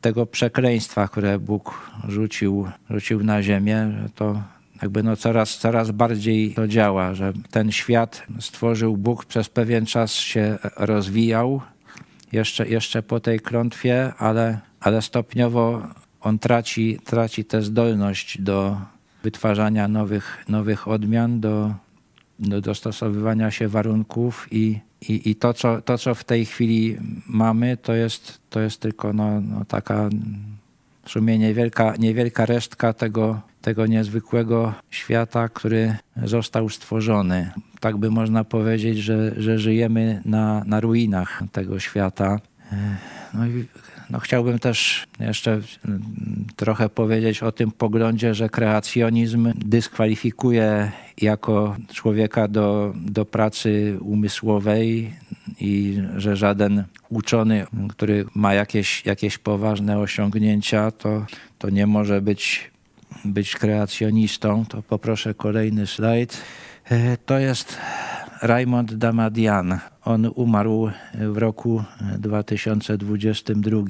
tego 0.01 0.25
przekleństwa, 0.25 1.07
które 1.07 1.39
Bóg 1.39 1.91
rzucił, 2.07 2.67
rzucił 2.89 3.23
na 3.23 3.43
ziemię, 3.43 3.91
to 4.15 4.41
jakby 4.81 5.03
no 5.03 5.15
coraz, 5.15 5.57
coraz 5.57 5.91
bardziej 5.91 6.53
to 6.53 6.67
działa, 6.67 7.13
że 7.13 7.33
ten 7.51 7.71
świat 7.71 8.23
stworzył 8.39 8.97
Bóg, 8.97 9.25
przez 9.25 9.49
pewien 9.49 9.85
czas 9.85 10.13
się 10.13 10.57
rozwijał, 10.77 11.61
jeszcze, 12.31 12.67
jeszcze 12.67 13.03
po 13.03 13.19
tej 13.19 13.39
klątwie, 13.39 14.13
ale, 14.17 14.59
ale 14.79 15.01
stopniowo 15.01 15.87
on 16.21 16.39
traci, 16.39 16.99
traci 17.05 17.45
tę 17.45 17.61
zdolność 17.61 18.41
do 18.41 18.77
wytwarzania 19.23 19.87
nowych, 19.87 20.43
nowych 20.49 20.87
odmian, 20.87 21.39
do, 21.39 21.73
do 22.39 22.61
dostosowywania 22.61 23.51
się 23.51 23.67
warunków 23.67 24.47
i, 24.51 24.79
i, 25.01 25.29
i 25.29 25.35
to, 25.35 25.53
co, 25.53 25.81
to, 25.81 25.97
co 25.97 26.15
w 26.15 26.23
tej 26.23 26.45
chwili 26.45 26.97
mamy, 27.27 27.77
to 27.77 27.93
jest, 27.93 28.41
to 28.49 28.59
jest 28.59 28.81
tylko 28.81 29.13
no, 29.13 29.41
no 29.41 29.65
taka 29.65 30.09
w 31.03 31.09
sumie 31.11 31.37
niewielka, 31.37 31.93
niewielka 31.99 32.45
resztka 32.45 32.93
tego, 32.93 33.41
tego 33.61 33.85
niezwykłego 33.85 34.73
świata, 34.89 35.49
który 35.49 35.95
został 36.23 36.69
stworzony. 36.69 37.51
Tak 37.79 37.97
by 37.97 38.11
można 38.11 38.43
powiedzieć, 38.43 38.97
że, 38.97 39.41
że 39.41 39.59
żyjemy 39.59 40.21
na, 40.25 40.63
na 40.65 40.79
ruinach 40.79 41.43
tego 41.51 41.79
świata. 41.79 42.39
no, 43.33 43.47
i, 43.47 43.65
no 44.09 44.19
chciałbym 44.19 44.59
też 44.59 45.07
jeszcze 45.19 45.61
trochę 46.55 46.89
powiedzieć 46.89 47.43
o 47.43 47.51
tym 47.51 47.71
poglądzie, 47.71 48.33
że 48.33 48.49
kreacjonizm 48.49 49.53
dyskwalifikuje 49.55 50.91
jako 51.21 51.75
człowieka 51.93 52.47
do, 52.47 52.93
do 52.95 53.25
pracy 53.25 53.97
umysłowej 54.01 55.13
i 55.59 56.01
że 56.17 56.35
żaden 56.35 56.83
uczony, 57.09 57.65
który 57.89 58.25
ma 58.35 58.53
jakieś, 58.53 59.05
jakieś 59.05 59.37
poważne 59.37 59.99
osiągnięcia, 59.99 60.91
to, 60.91 61.25
to 61.59 61.69
nie 61.69 61.87
może 61.87 62.21
być, 62.21 62.71
być 63.25 63.55
kreacjonistą. 63.55 64.65
To 64.65 64.81
poproszę 64.81 65.33
kolejny 65.33 65.87
slajd. 65.87 66.41
E, 66.85 67.17
to 67.17 67.39
jest 67.39 67.77
Raymond 68.41 68.93
Damadian. 68.93 69.79
On 70.05 70.31
umarł 70.35 70.91
w 71.13 71.37
roku 71.37 71.83
2022. 72.17 73.81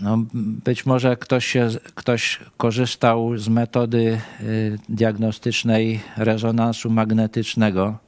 No, 0.00 0.18
być 0.34 0.86
może 0.86 1.16
ktoś, 1.16 1.46
się, 1.46 1.68
ktoś 1.94 2.40
korzystał 2.56 3.38
z 3.38 3.48
metody 3.48 4.20
y, 4.40 4.78
diagnostycznej 4.88 6.00
rezonansu 6.16 6.90
magnetycznego. 6.90 7.98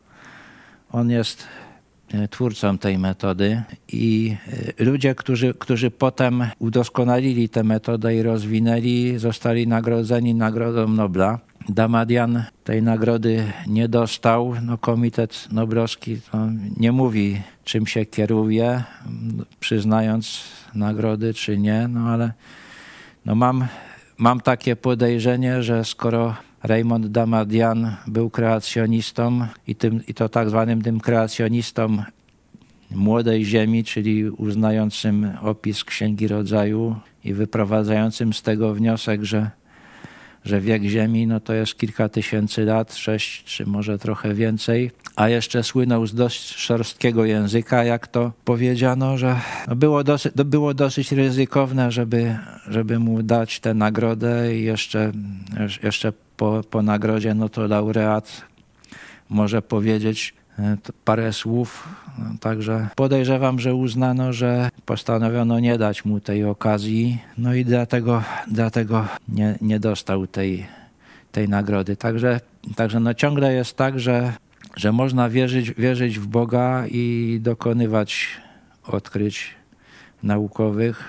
On 0.93 1.11
jest 1.11 1.47
twórcą 2.31 2.79
tej 2.79 2.99
metody 2.99 3.63
i 3.93 4.37
y, 4.79 4.85
ludzie, 4.85 5.15
którzy, 5.15 5.55
którzy 5.55 5.91
potem 5.91 6.45
udoskonalili 6.59 7.49
tę 7.49 7.65
metodę 7.65 8.17
i 8.17 8.23
rozwinęli, 8.23 9.19
zostali 9.19 9.67
nagrodzeni 9.67 10.35
Nagrodą 10.35 10.89
Nobla. 10.89 11.39
Damadian 11.69 12.45
tej 12.65 12.83
nagrody 12.83 13.53
nie 13.67 13.89
dostał. 13.89 14.55
No, 14.63 14.79
Komitet 14.79 15.49
Nobrowski 15.53 16.21
no, 16.35 16.49
nie 16.77 16.93
mówi, 16.93 17.43
czym 17.65 17.87
się 17.87 18.07
kieruje, 18.07 18.83
przyznając 19.61 20.45
nagrody 20.75 21.35
czy 21.35 21.59
nie, 21.59 21.89
no 21.89 22.01
ale 22.01 22.33
no, 23.25 23.35
mam, 23.35 23.67
mam 24.19 24.41
takie 24.41 24.77
podejrzenie, 24.77 25.63
że 25.63 25.85
skoro 25.85 26.37
Raymond 26.63 27.07
Damadian 27.07 27.97
był 28.07 28.31
kreacjonistą 28.31 29.47
i, 29.67 29.75
tym, 29.75 30.07
i 30.07 30.15
to 30.15 30.29
tak 30.29 30.51
zwanym 30.51 30.83
tym 30.83 31.01
kreacjonistą 31.01 32.03
młodej 32.91 33.45
ziemi, 33.45 33.85
czyli 33.85 34.31
uznającym 34.31 35.33
opis 35.43 35.85
Księgi 35.85 36.29
Rodzaju 36.29 36.97
i 37.25 37.35
wyprowadzającym 37.35 38.33
z 38.33 38.43
tego 38.43 38.75
wniosek, 38.75 39.25
że 39.25 39.51
że 40.45 40.61
wiek 40.61 40.83
Ziemi 40.83 41.27
no 41.27 41.41
to 41.41 41.53
jest 41.53 41.79
kilka 41.79 42.09
tysięcy 42.09 42.65
lat, 42.65 42.95
sześć 42.95 43.45
czy 43.45 43.67
może 43.67 43.99
trochę 43.99 44.35
więcej, 44.35 44.91
a 45.17 45.29
jeszcze 45.29 45.63
słynął 45.63 46.07
z 46.07 46.15
dość 46.15 46.55
szorstkiego 46.55 47.25
języka, 47.25 47.85
jak 47.85 48.07
to 48.07 48.33
powiedziano, 48.45 49.19
że 49.19 49.37
no 49.69 49.77
było, 49.77 50.05
dosyć, 50.05 50.33
było 50.35 50.75
dosyć 50.75 51.13
ryzykowne, 51.13 51.93
żeby, 51.93 52.37
żeby 52.69 52.99
mu 52.99 53.23
dać 53.23 53.61
tę 53.61 53.75
nagrodę 53.75 54.57
i 54.57 54.65
jeszcze, 54.65 55.13
jeszcze 55.83 56.13
po, 56.43 56.63
po 56.71 56.83
nagrodzie 56.83 57.35
no 57.35 57.49
to 57.49 57.67
laureat 57.67 58.43
może 59.29 59.63
powiedzieć 59.63 60.35
e, 60.59 60.77
parę 61.05 61.33
słów. 61.33 61.89
No, 62.19 62.25
także 62.41 62.89
podejrzewam, 62.97 63.61
że 63.61 63.75
uznano, 63.75 64.33
że 64.33 64.69
postanowiono 64.87 65.61
nie 65.61 65.79
dać 65.79 66.05
mu 66.05 66.21
tej 66.21 66.45
okazji, 66.45 67.19
no 67.39 67.55
i 67.55 67.65
dlatego, 67.65 68.23
dlatego 68.47 69.07
nie, 69.29 69.59
nie 69.61 69.81
dostał 69.81 70.27
tej, 70.27 70.67
tej 71.33 71.49
nagrody. 71.49 71.97
Także, 71.97 72.41
także 72.77 73.01
no 73.01 73.15
ciągle 73.15 73.55
jest 73.55 73.77
tak, 73.77 74.01
że, 74.01 74.33
że 74.77 74.93
można 74.93 75.29
wierzyć, 75.29 75.73
wierzyć 75.73 76.19
w 76.19 76.27
Boga 76.27 76.87
i 76.87 77.39
dokonywać 77.43 78.27
odkryć 78.87 79.55
naukowych, 80.23 81.05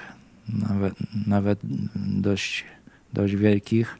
nawet, 0.70 0.94
nawet 1.28 1.60
dość, 1.96 2.66
dość 3.14 3.36
wielkich. 3.36 3.98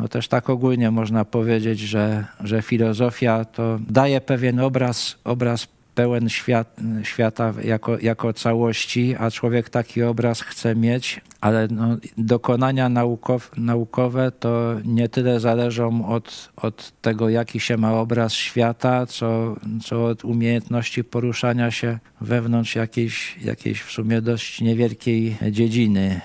No 0.00 0.08
też 0.08 0.28
tak 0.28 0.50
ogólnie 0.50 0.90
można 0.90 1.24
powiedzieć, 1.24 1.80
że, 1.80 2.24
że 2.40 2.62
filozofia 2.62 3.44
to 3.44 3.78
daje 3.88 4.20
pewien 4.20 4.60
obraz, 4.60 5.16
obraz 5.24 5.68
pełen 5.94 6.28
świat, 6.28 6.76
świata 7.02 7.54
jako, 7.64 7.98
jako 7.98 8.32
całości, 8.32 9.16
a 9.18 9.30
człowiek 9.30 9.70
taki 9.70 10.02
obraz 10.02 10.40
chce 10.40 10.76
mieć, 10.76 11.20
ale 11.40 11.68
no, 11.70 11.96
dokonania 12.18 12.88
naukow, 12.88 13.50
naukowe 13.56 14.32
to 14.32 14.76
nie 14.84 15.08
tyle 15.08 15.40
zależą 15.40 16.08
od, 16.08 16.52
od 16.56 16.92
tego, 17.02 17.28
jaki 17.28 17.60
się 17.60 17.76
ma 17.76 17.92
obraz 17.92 18.32
świata, 18.32 19.06
co, 19.06 19.56
co 19.84 20.06
od 20.06 20.24
umiejętności 20.24 21.04
poruszania 21.04 21.70
się 21.70 21.98
wewnątrz 22.20 22.76
jakiejś, 22.76 23.38
jakiejś 23.44 23.82
w 23.82 23.92
sumie 23.92 24.22
dość 24.22 24.60
niewielkiej 24.60 25.36
dziedziny 25.50 26.20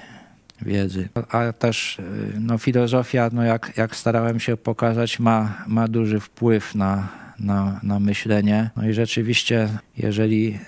wiedzy. 0.62 1.10
A 1.30 1.54
też 1.54 1.98
no, 2.40 2.58
filozofia, 2.58 3.30
no, 3.34 3.44
jak, 3.44 3.74
jak 3.78 3.96
starałem 3.96 4.40
się 4.40 4.58
pokazać, 4.58 5.20
ma, 5.20 5.64
ma 5.68 5.88
duży 5.88 6.20
wpływ 6.20 6.76
na, 6.76 7.08
na, 7.40 7.80
na 7.84 8.00
myślenie. 8.00 8.70
No 8.76 8.88
i 8.88 8.94
rzeczywiście, 8.94 9.70
jeżeli 9.98 10.60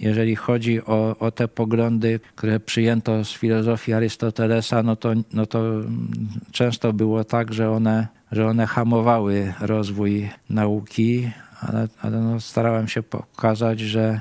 jeżeli 0.00 0.36
chodzi 0.36 0.84
o, 0.84 1.16
o, 1.18 1.30
te 1.30 1.48
poglądy, 1.48 2.20
które 2.36 2.60
przyjęto 2.60 3.24
z 3.24 3.32
filozofii 3.32 3.92
Arystotelesa, 3.92 4.82
no 4.82 4.96
to, 4.96 5.12
no 5.32 5.46
to 5.46 5.62
często 6.52 6.92
było 6.92 7.24
tak, 7.24 7.54
że 7.54 7.70
one, 7.70 8.06
że 8.32 8.46
one 8.46 8.66
hamowały 8.66 9.54
rozwój 9.60 10.30
nauki, 10.50 11.30
ale, 11.60 11.88
ale 12.02 12.20
no 12.20 12.40
starałem 12.40 12.88
się 12.88 13.02
pokazać, 13.02 13.80
że, 13.80 14.20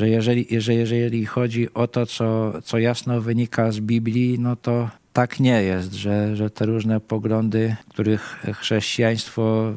że 0.00 0.08
jeżeli, 0.08 0.46
jeżeli, 0.50 0.78
jeżeli 0.78 1.26
chodzi 1.26 1.74
o 1.74 1.86
to, 1.86 2.06
co, 2.06 2.52
co 2.62 2.78
jasno 2.78 3.20
wynika 3.20 3.72
z 3.72 3.80
Biblii, 3.80 4.38
no 4.38 4.56
to 4.56 4.90
tak 5.12 5.40
nie 5.40 5.62
jest, 5.62 5.92
że, 5.92 6.36
że 6.36 6.50
te 6.50 6.66
różne 6.66 7.00
poglądy, 7.00 7.76
których 7.88 8.46
chrześcijaństwo 8.54 9.72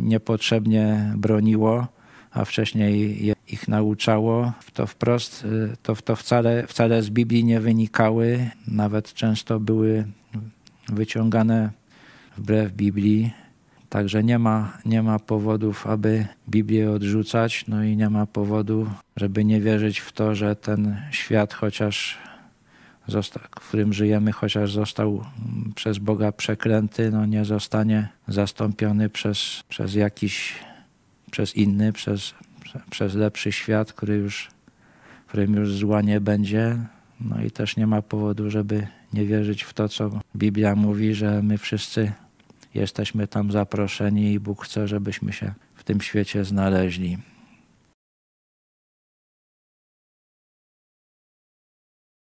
niepotrzebnie 0.00 1.12
broniło, 1.16 1.86
a 2.30 2.44
wcześniej 2.44 3.22
ich 3.48 3.68
nauczało, 3.68 4.52
to 4.74 4.86
wprost, 4.86 5.46
to, 5.82 5.96
to 5.96 6.16
wcale, 6.16 6.66
wcale 6.66 7.02
z 7.02 7.10
Biblii 7.10 7.44
nie 7.44 7.60
wynikały, 7.60 8.50
nawet 8.68 9.14
często 9.14 9.60
były 9.60 10.04
wyciągane 10.88 11.70
wbrew 12.38 12.72
Biblii. 12.72 13.30
Także 13.96 14.24
nie 14.24 14.38
ma, 14.38 14.78
nie 14.84 15.02
ma 15.02 15.18
powodów, 15.18 15.86
aby 15.86 16.26
Biblię 16.48 16.90
odrzucać, 16.90 17.64
no 17.68 17.84
i 17.84 17.96
nie 17.96 18.10
ma 18.10 18.26
powodu, 18.26 18.90
żeby 19.16 19.44
nie 19.44 19.60
wierzyć 19.60 19.98
w 19.98 20.12
to, 20.12 20.34
że 20.34 20.56
ten 20.56 20.96
świat 21.10 21.54
chociaż 21.54 22.18
w 23.58 23.68
którym 23.68 23.92
żyjemy, 23.92 24.32
chociaż 24.32 24.72
został 24.72 25.24
przez 25.74 25.98
Boga 25.98 26.32
przeklęty, 26.32 27.10
no 27.10 27.26
nie 27.26 27.44
zostanie 27.44 28.08
zastąpiony 28.28 29.08
przez, 29.08 29.62
przez 29.68 29.94
jakiś, 29.94 30.54
przez 31.30 31.56
inny, 31.56 31.92
przez, 31.92 32.34
przez 32.90 33.14
lepszy 33.14 33.52
świat, 33.52 33.92
który 33.92 34.16
już, 34.16 34.50
w 35.26 35.28
którym 35.28 35.54
już 35.54 35.74
zła 35.74 36.02
nie 36.02 36.20
będzie. 36.20 36.76
No 37.20 37.42
i 37.42 37.50
też 37.50 37.76
nie 37.76 37.86
ma 37.86 38.02
powodu, 38.02 38.50
żeby 38.50 38.86
nie 39.12 39.24
wierzyć 39.24 39.62
w 39.62 39.74
to, 39.74 39.88
co 39.88 40.20
Biblia 40.36 40.74
mówi, 40.74 41.14
że 41.14 41.42
my 41.42 41.58
wszyscy 41.58 42.12
jesteśmy 42.76 43.28
tam 43.28 43.52
zaproszeni 43.52 44.32
i 44.32 44.40
Bóg 44.40 44.64
chce, 44.64 44.88
żebyśmy 44.88 45.32
się 45.32 45.54
w 45.74 45.84
tym 45.84 46.00
świecie 46.00 46.44
znaleźli. 46.44 47.18